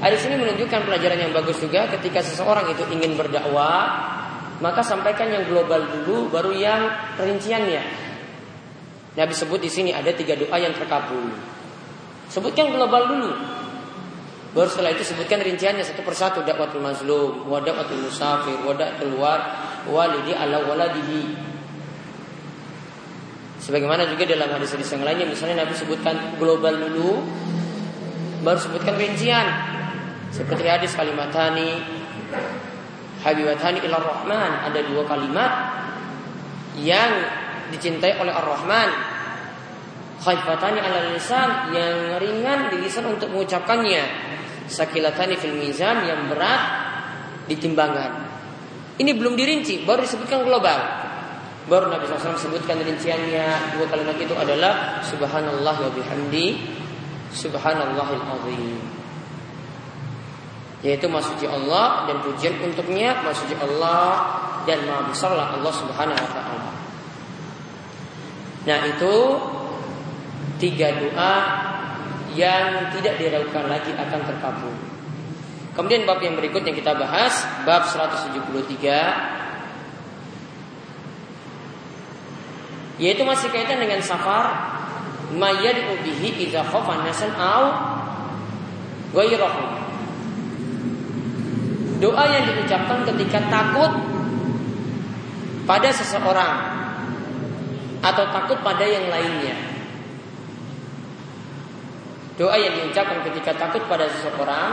Hadis 0.06 0.28
ini 0.28 0.36
menunjukkan 0.38 0.86
pelajaran 0.86 1.18
yang 1.18 1.34
bagus 1.34 1.58
juga 1.58 1.88
ketika 1.88 2.20
seseorang 2.20 2.68
itu 2.70 2.84
ingin 2.94 3.18
berdakwah, 3.18 3.90
maka 4.60 4.84
sampaikan 4.84 5.32
yang 5.34 5.48
global 5.48 5.82
dulu 5.82 6.30
baru 6.30 6.52
yang 6.52 6.82
rinciannya. 7.18 7.82
Nabi 9.16 9.34
sebut 9.34 9.64
di 9.64 9.72
sini 9.72 9.96
ada 9.96 10.12
tiga 10.12 10.36
doa 10.36 10.60
yang 10.60 10.76
terkabul. 10.76 11.32
Sebutkan 12.28 12.76
global 12.76 13.08
dulu. 13.08 13.32
Baru 14.52 14.68
setelah 14.68 14.92
itu 14.94 15.04
sebutkan 15.08 15.40
rinciannya 15.40 15.82
satu 15.82 16.04
persatu 16.04 16.44
dakwatul 16.44 16.84
mazlum, 16.84 17.48
wa 17.48 17.64
dakwatul 17.64 18.06
musafir, 18.06 18.62
wa 18.62 18.76
keluar 19.00 19.40
walidi 19.88 20.36
ala 20.36 20.70
waladihi. 20.70 21.55
Sebagaimana 23.66 24.06
juga 24.06 24.30
dalam 24.30 24.46
hadis-hadis 24.54 24.94
yang 24.94 25.02
lainnya 25.02 25.26
misalnya 25.26 25.66
Nabi 25.66 25.74
sebutkan 25.74 26.38
global 26.38 26.78
dulu 26.78 27.26
baru 28.46 28.62
sebutkan 28.62 28.94
rincian. 28.94 29.74
Seperti 30.30 30.70
hadis 30.70 30.94
kalimatani 30.94 31.82
Habibatani 33.26 33.82
ila 33.90 33.98
Rahman 33.98 34.70
ada 34.70 34.80
dua 34.86 35.02
kalimat 35.10 35.52
yang 36.78 37.26
dicintai 37.74 38.22
oleh 38.22 38.30
Ar-Rahman 38.30 38.90
Khaifatani 40.22 40.80
ala 40.80 41.10
lisan 41.10 41.74
yang 41.74 42.22
ringan 42.22 42.70
di 42.70 42.86
lisan 42.86 43.10
untuk 43.10 43.34
mengucapkannya 43.34 44.04
sakilatani 44.70 45.36
fil 45.38 45.58
mizan 45.58 46.06
yang 46.06 46.30
berat 46.30 46.62
di 47.50 47.56
timbangan. 47.58 48.26
Ini 48.96 49.12
belum 49.12 49.36
dirinci, 49.36 49.84
baru 49.84 50.08
disebutkan 50.08 50.48
global. 50.48 51.05
Baru 51.66 51.90
Nabi 51.90 52.06
SAW 52.06 52.38
sebutkan 52.38 52.78
rinciannya 52.78 53.74
dua 53.74 53.86
kalimat 53.90 54.14
itu 54.22 54.38
adalah 54.38 55.02
Subhanallah 55.02 55.76
wa 55.82 55.92
bihamdi 55.98 56.62
Subhanallahil 57.34 58.22
azim. 58.22 58.80
yaitu 60.86 61.10
maksudnya 61.10 61.50
Allah 61.50 62.06
dan 62.06 62.22
pujian 62.22 62.62
untuknya 62.62 63.18
maksudnya 63.26 63.58
Allah 63.66 64.38
dan 64.70 64.86
maha 64.86 65.10
besarlah 65.10 65.58
Allah 65.58 65.74
Subhanahu 65.74 66.14
wa 66.14 66.30
taala. 66.30 66.72
Nah, 68.66 68.80
itu 68.86 69.16
tiga 70.62 70.94
doa 71.02 71.34
yang 72.38 72.94
tidak 72.94 73.18
diragukan 73.18 73.66
lagi 73.70 73.94
akan 73.94 74.22
terkabul. 74.26 74.76
Kemudian 75.78 76.06
bab 76.10 76.22
yang 76.22 76.38
berikut 76.38 76.66
yang 76.66 76.78
kita 76.78 76.98
bahas, 76.98 77.46
bab 77.66 77.86
173 77.90 79.45
yaitu 82.96 83.28
masih 83.28 83.52
kaitan 83.52 83.80
dengan 83.80 84.00
safar 84.00 84.76
mayad 85.36 85.92
ubihi 85.92 86.48
idza 86.48 86.64
khafa 86.64 87.04
nasan 87.04 87.32
au 87.36 87.64
ghairahu. 89.12 89.64
Doa 92.00 92.24
yang 92.28 92.44
diucapkan 92.52 93.08
ketika 93.08 93.40
takut 93.48 93.92
pada 95.64 95.90
seseorang 95.90 96.58
atau 98.04 98.26
takut 98.30 98.60
pada 98.62 98.86
yang 98.86 99.08
lainnya. 99.08 99.56
Doa 102.36 102.60
yang 102.60 102.76
diucapkan 102.84 103.24
ketika 103.32 103.56
takut 103.56 103.88
pada 103.88 104.12
seseorang 104.12 104.72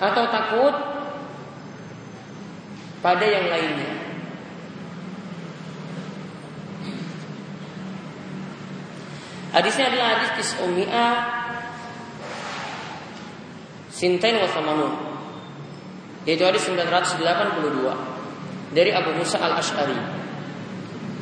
atau 0.00 0.24
takut 0.32 0.74
pada 3.02 3.24
yang 3.26 3.46
lainnya. 3.46 3.92
Hadisnya 9.48 9.88
adalah 9.88 10.06
hadis 10.12 10.30
Tis'umia 10.36 11.08
Sintain 13.88 14.36
wa 14.38 14.48
Samanun 14.52 14.92
Yaitu 16.28 16.44
hadis 16.44 16.68
982 16.68 17.16
Dari 18.76 18.92
Abu 18.92 19.16
Musa 19.16 19.40
al-Ash'ari. 19.40 19.96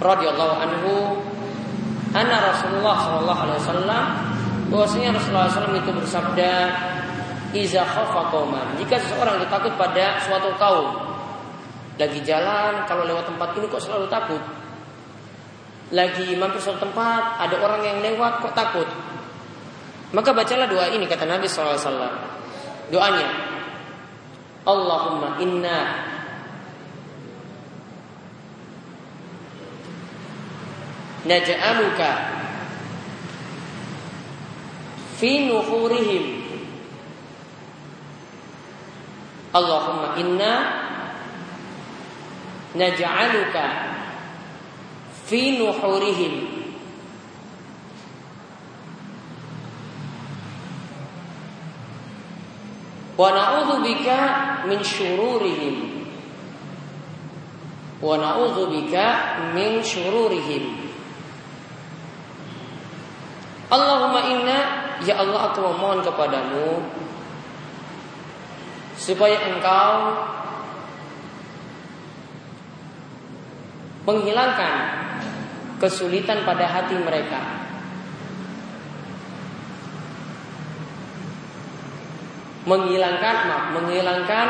Radhiyallahu 0.02 0.54
anhu 0.58 0.92
Anna 2.10 2.50
Rasulullah 2.50 2.96
sallallahu 2.98 3.40
alaihi 3.46 3.60
wasallam 3.62 4.04
bahwasanya 4.66 5.14
Rasulullah 5.14 5.46
SAW 5.46 5.78
itu 5.78 5.92
bersabda 5.94 6.52
Iza 7.54 7.86
qauman. 7.86 8.74
Jika 8.82 8.98
seseorang 8.98 9.38
itu 9.38 9.46
takut 9.46 9.72
pada 9.78 10.18
suatu 10.26 10.50
kaum 10.58 11.06
Lagi 11.96 12.20
jalan 12.24 12.85
Kalau 12.88 13.04
lewat 13.04 13.28
tempat 13.28 13.56
ini 13.56 13.66
kok 13.68 13.82
selalu 13.82 14.06
takut? 14.09 14.42
Lagi 15.94 16.35
mampir 16.37 16.61
suatu 16.61 16.82
tempat 16.82 17.40
Ada 17.42 17.56
orang 17.61 17.82
yang 17.85 17.98
lewat 18.04 18.44
kok 18.44 18.54
takut? 18.56 18.88
Maka 20.14 20.30
bacalah 20.30 20.70
doa 20.70 20.87
ini 20.92 21.04
kata 21.04 21.26
Nabi 21.26 21.50
SAW 21.50 21.82
Doanya 22.92 23.28
Allahumma 24.66 25.38
inna 25.42 25.80
Naj'aluka 31.26 32.37
Fi 35.16 35.48
nuhurihim. 35.48 36.24
Allahumma 39.56 40.20
inna 40.20 40.52
naj'aluka 42.76 43.64
fi 45.26 45.58
nuhurihim. 45.58 46.34
Wa 53.16 53.32
na'udzu 53.32 53.80
bika 53.80 54.20
min 54.68 54.84
syururihim. 54.84 55.76
Wa 58.04 58.20
na'udzu 58.20 58.68
bika 58.68 59.06
min 59.56 59.80
syururihim. 59.80 60.86
Allahumma 63.66 64.20
inna 64.30 64.58
ya 65.02 65.18
Allah 65.18 65.50
aku 65.50 65.58
memohon 65.58 66.06
kepadamu 66.06 66.86
supaya 68.94 69.42
engkau 69.50 70.14
menghilangkan 74.07 74.75
kesulitan 75.83 76.47
pada 76.47 76.64
hati 76.71 76.95
mereka. 76.97 77.42
Menghilangkan 82.66 83.37
maaf, 83.47 83.64
menghilangkan 83.79 84.47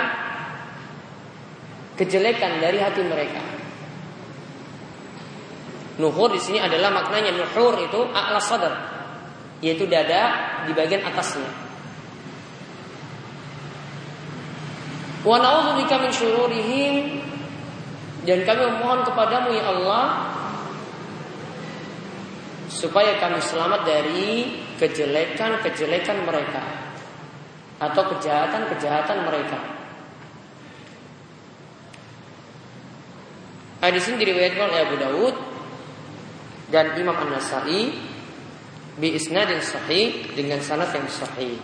kejelekan 2.00 2.60
dari 2.60 2.80
hati 2.80 3.02
mereka. 3.04 3.42
Nuhur 5.96 6.28
di 6.32 6.40
sini 6.40 6.60
adalah 6.60 6.92
maknanya 6.92 7.32
nuhur 7.32 7.80
itu 7.80 8.00
a'la 8.12 8.40
sadar, 8.40 8.74
yaitu 9.64 9.88
dada 9.88 10.52
di 10.68 10.72
bagian 10.76 11.00
atasnya. 11.04 11.48
Wa 15.24 15.40
na'udzubika 15.40 15.96
min 16.04 16.12
syururihim 16.12 17.25
dan 18.26 18.42
kami 18.42 18.62
memohon 18.66 19.06
kepadamu 19.06 19.54
ya 19.54 19.64
Allah 19.70 20.04
supaya 22.66 23.16
kami 23.22 23.38
selamat 23.38 23.86
dari 23.86 24.58
kejelekan-kejelekan 24.76 26.26
mereka 26.26 26.62
atau 27.78 28.02
kejahatan-kejahatan 28.16 29.18
mereka. 29.24 29.58
Hadis 33.80 34.10
ini 34.10 34.26
diriwayatkan 34.26 34.66
oleh 34.66 34.82
Abu 34.82 34.96
Dawud 34.98 35.34
dan 36.74 36.98
Imam 36.98 37.14
An-Nasai 37.14 37.94
bi 38.96 39.08
isnadin 39.14 39.62
sahih 39.62 40.34
dengan 40.34 40.58
sanad 40.58 40.90
yang 40.90 41.06
sahih. 41.06 41.60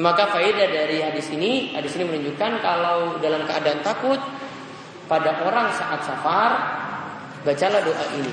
Maka 0.00 0.32
faedah 0.32 0.64
dari 0.64 1.04
hadis 1.04 1.28
ini, 1.28 1.76
hadis 1.76 1.92
ini 2.00 2.08
menunjukkan 2.08 2.64
kalau 2.64 3.20
dalam 3.20 3.44
keadaan 3.44 3.84
takut 3.84 4.16
pada 5.04 5.44
orang 5.44 5.68
saat 5.76 6.00
safar, 6.00 6.50
bacalah 7.44 7.84
doa 7.84 8.04
ini. 8.16 8.32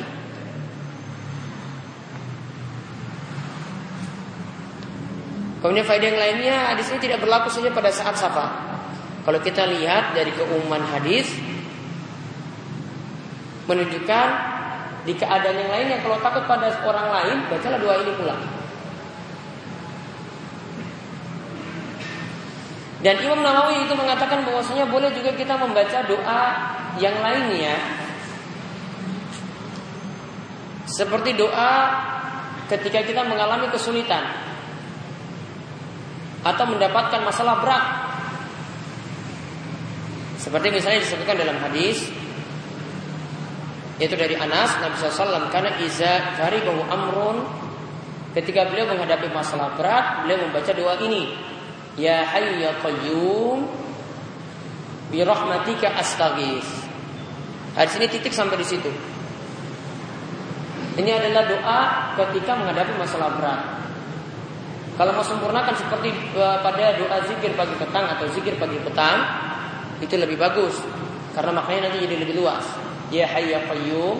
Kemudian 5.60 5.84
faedah 5.84 6.08
yang 6.08 6.21
lainnya, 6.23 6.56
hadis 6.71 6.88
ini 6.88 7.03
tidak 7.03 7.19
berlaku 7.19 7.51
saja 7.51 7.67
pada 7.75 7.91
saat 7.91 8.15
safar. 8.15 8.47
Kalau 9.27 9.39
kita 9.43 9.67
lihat 9.67 10.15
dari 10.15 10.32
keumuman 10.32 10.80
hadis, 10.88 11.27
menunjukkan 13.67 14.27
di 15.03 15.12
keadaan 15.19 15.67
yang 15.67 15.67
lainnya 15.67 15.99
kalau 15.99 16.15
takut 16.23 16.47
pada 16.47 16.71
orang 16.88 17.12
lain, 17.12 17.38
bacalah 17.51 17.75
doa 17.75 17.95
ini 18.08 18.15
pula. 18.15 18.57
Dan 23.08 23.24
Imam 23.24 23.39
Nawawi 23.39 23.88
itu 23.88 23.96
mengatakan 23.96 24.43
bahwasanya 24.43 24.84
boleh 24.91 25.08
juga 25.15 25.32
kita 25.32 25.56
membaca 25.56 26.04
doa 26.04 26.43
yang 27.00 27.15
lainnya. 27.24 27.80
Seperti 30.91 31.32
doa 31.39 31.88
ketika 32.68 33.08
kita 33.08 33.24
mengalami 33.24 33.72
kesulitan. 33.72 34.28
Atau 36.43 36.68
mendapatkan 36.68 37.24
masalah 37.24 37.64
berat. 37.64 37.86
Seperti 40.43 40.68
misalnya 40.76 40.99
disebutkan 40.99 41.39
dalam 41.39 41.64
hadis 41.64 42.12
yaitu 43.97 44.14
dari 44.14 44.38
Anas 44.38 44.78
Nabi 44.78 44.93
SAW 44.99 45.49
karena 45.49 45.74
iza 45.82 46.38
bahwa 46.38 46.86
amrun 46.86 47.38
ketika 48.38 48.70
beliau 48.70 48.93
menghadapi 48.93 49.26
masalah 49.34 49.74
berat 49.74 50.22
beliau 50.22 50.45
membaca 50.45 50.70
doa 50.70 51.01
ini 51.01 51.34
Ya 51.98 52.22
Hayyu 52.30 52.62
ya 52.62 52.78
Qayyum 52.78 53.66
bi 55.10 55.26
rahmatika 55.26 55.98
astaghis. 55.98 56.70
Hadis 57.74 57.98
ini 57.98 58.06
titik 58.06 58.34
sampai 58.34 58.62
di 58.62 58.66
situ. 58.70 58.89
Ini 60.98 61.10
adalah 61.14 61.45
doa 61.45 61.82
ketika 62.22 62.58
menghadapi 62.58 62.93
masalah 63.02 63.34
berat. 63.38 63.62
Kalau 64.98 65.14
mau 65.14 65.26
sempurnakan 65.26 65.78
seperti 65.78 66.10
e, 66.10 66.41
pada 66.41 66.98
doa 66.98 67.22
zikir 67.26 67.54
pagi 67.54 67.78
petang 67.78 68.06
atau 68.10 68.26
zikir 68.34 68.58
pagi 68.58 68.82
petang, 68.82 69.18
itu 70.02 70.18
lebih 70.18 70.41
bagus 70.41 70.82
karena 71.38 71.54
maknanya 71.54 71.89
nanti 71.89 72.06
jadi 72.06 72.18
lebih 72.18 72.41
luas. 72.41 72.66
Ya 73.14 73.30
Hayyu 73.30 73.58
ya 73.58 73.62
Qayyum 73.70 74.18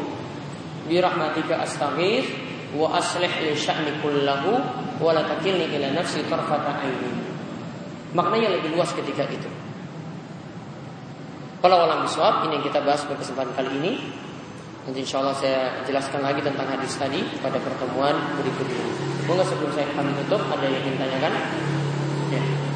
bi 0.86 1.02
rahmatika 1.02 1.66
astaghis 1.66 2.30
wa 2.74 2.94
aslih 2.94 3.30
li 3.42 3.58
sya'ni 3.58 4.02
kullahu 4.02 4.62
wa 5.02 5.10
la 5.14 5.26
takilni 5.26 5.70
ila 5.78 5.98
nafsi 5.98 6.26
tarfata 6.30 6.78
aini. 6.82 7.27
Maknanya 8.18 8.58
lebih 8.58 8.74
luas 8.74 8.90
ketika 8.98 9.30
itu. 9.30 9.46
Kalau 11.62 11.86
alam 11.86 12.02
biswab 12.02 12.50
ini 12.50 12.58
yang 12.58 12.66
kita 12.66 12.82
bahas 12.82 13.06
pada 13.06 13.22
kesempatan 13.22 13.54
kali 13.54 13.70
ini. 13.78 13.94
Nanti 14.88 15.04
insya 15.04 15.20
Allah 15.20 15.36
saya 15.36 15.84
jelaskan 15.84 16.24
lagi 16.24 16.40
tentang 16.40 16.64
hadis 16.64 16.96
tadi 16.96 17.20
pada 17.44 17.60
pertemuan 17.60 18.16
berikutnya. 18.40 18.88
Monggo 19.28 19.44
sebelum 19.44 19.72
saya 19.76 19.84
kami 19.92 20.16
tutup 20.24 20.42
ada 20.48 20.64
yang 20.64 20.80
ingin 20.80 20.96
tanyakan? 20.96 21.34
Ya. 22.32 22.67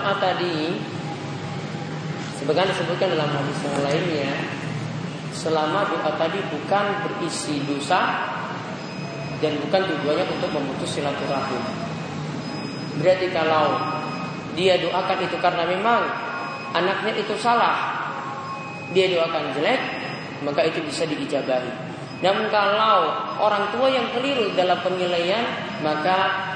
Doa 0.00 0.16
tadi 0.16 0.80
sebagaimana 2.40 2.72
disebutkan 2.72 3.12
dalam 3.12 3.36
hadis 3.36 3.58
yang 3.68 3.84
lainnya 3.84 4.32
selama 5.28 5.92
doa 5.92 6.16
tadi 6.16 6.40
bukan 6.40 7.04
berisi 7.04 7.60
dosa 7.68 8.32
dan 9.44 9.60
bukan 9.60 9.92
tujuannya 9.92 10.24
untuk 10.24 10.56
memutus 10.56 10.96
silaturahim. 10.96 11.60
Berarti 12.96 13.28
kalau 13.28 13.76
dia 14.56 14.80
doakan 14.80 15.20
itu 15.20 15.36
karena 15.36 15.68
memang 15.68 16.00
anaknya 16.72 17.20
itu 17.20 17.36
salah, 17.36 17.76
dia 18.96 19.04
doakan 19.04 19.52
jelek, 19.52 19.80
maka 20.48 20.64
itu 20.64 20.80
bisa 20.80 21.04
diijabahi. 21.04 21.92
Namun 22.24 22.48
kalau 22.48 23.04
orang 23.36 23.68
tua 23.68 23.92
yang 23.92 24.08
keliru 24.16 24.48
dalam 24.56 24.80
penilaian, 24.80 25.44
maka 25.84 26.48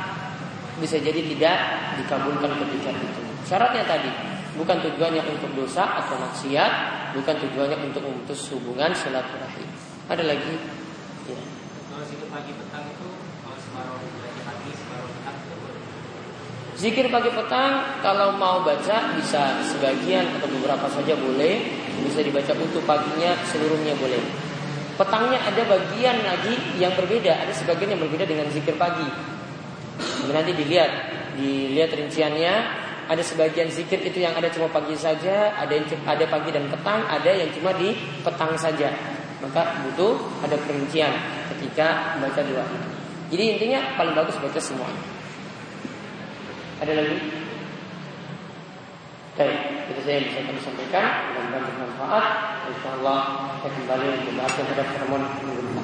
bisa 0.81 0.97
jadi 0.97 1.21
tidak 1.29 1.59
dikabulkan 2.01 2.57
ketika 2.57 2.89
itu. 2.89 3.34
Syaratnya 3.45 3.85
tadi 3.85 4.09
bukan 4.57 4.81
tujuannya 4.81 5.23
untuk 5.29 5.53
dosa 5.53 6.01
atau 6.01 6.17
maksiat, 6.17 6.73
bukan 7.13 7.35
tujuannya 7.45 7.79
untuk 7.93 8.03
memutus 8.03 8.49
hubungan 8.57 8.91
silaturahim. 8.97 9.69
Ada 10.09 10.25
lagi? 10.25 10.55
Ya. 11.29 11.39
Zikir 16.75 17.07
pagi 17.07 17.31
petang 17.31 18.03
kalau 18.03 18.35
mau 18.35 18.61
baca 18.67 19.15
bisa 19.15 19.63
sebagian 19.63 20.27
atau 20.37 20.51
beberapa 20.51 20.91
saja 20.91 21.15
boleh, 21.15 21.71
bisa 22.03 22.21
dibaca 22.21 22.53
untuk 22.59 22.83
paginya 22.83 23.39
seluruhnya 23.47 23.95
boleh. 23.95 24.21
Petangnya 24.95 25.39
ada 25.43 25.63
bagian 25.71 26.23
lagi 26.23 26.55
yang 26.79 26.95
berbeda, 26.99 27.47
ada 27.47 27.53
sebagian 27.55 27.95
yang 27.95 28.03
berbeda 28.03 28.27
dengan 28.27 28.51
zikir 28.51 28.75
pagi. 28.75 29.07
Nanti 30.31 30.53
dilihat, 30.55 30.91
dilihat 31.39 31.95
rinciannya. 31.95 32.84
Ada 33.05 33.21
sebagian 33.21 33.69
zikir 33.69 34.01
itu 34.01 34.25
yang 34.25 34.33
ada 34.33 34.49
cuma 34.49 34.69
pagi 34.73 34.97
saja, 34.97 35.53
ada 35.57 35.73
yang 35.73 35.85
ada 36.09 36.25
pagi 36.25 36.51
dan 36.51 36.65
petang, 36.73 37.05
ada 37.05 37.31
yang 37.31 37.53
cuma 37.53 37.77
di 37.77 37.93
petang 38.25 38.57
saja. 38.57 38.89
Maka 39.45 39.85
butuh 39.85 40.17
ada 40.41 40.57
perincian 40.65 41.13
ketika 41.53 42.17
membaca 42.17 42.41
doa. 42.41 42.65
Jadi 43.29 43.45
intinya 43.57 43.81
paling 43.99 44.17
bagus 44.17 44.41
baca 44.41 44.61
semuanya. 44.61 45.03
Ada 46.81 46.93
lagi? 46.97 47.17
Baik, 49.35 49.91
itu 49.91 50.01
saya 50.07 50.15
yang 50.23 50.27
bisa 50.31 50.41
kami 50.47 50.61
sampaikan. 50.63 51.07
Mudah-mudahan 51.35 51.63
bermanfaat. 51.75 52.27
Insya 52.71 52.89
Allah 53.03 53.21
kita 53.59 53.69
kembali 53.75 54.07
membahas 54.31 54.53
terhadap 54.55 54.87
pertemuan 54.95 55.23
minggu 55.43 55.61
depan. 55.61 55.84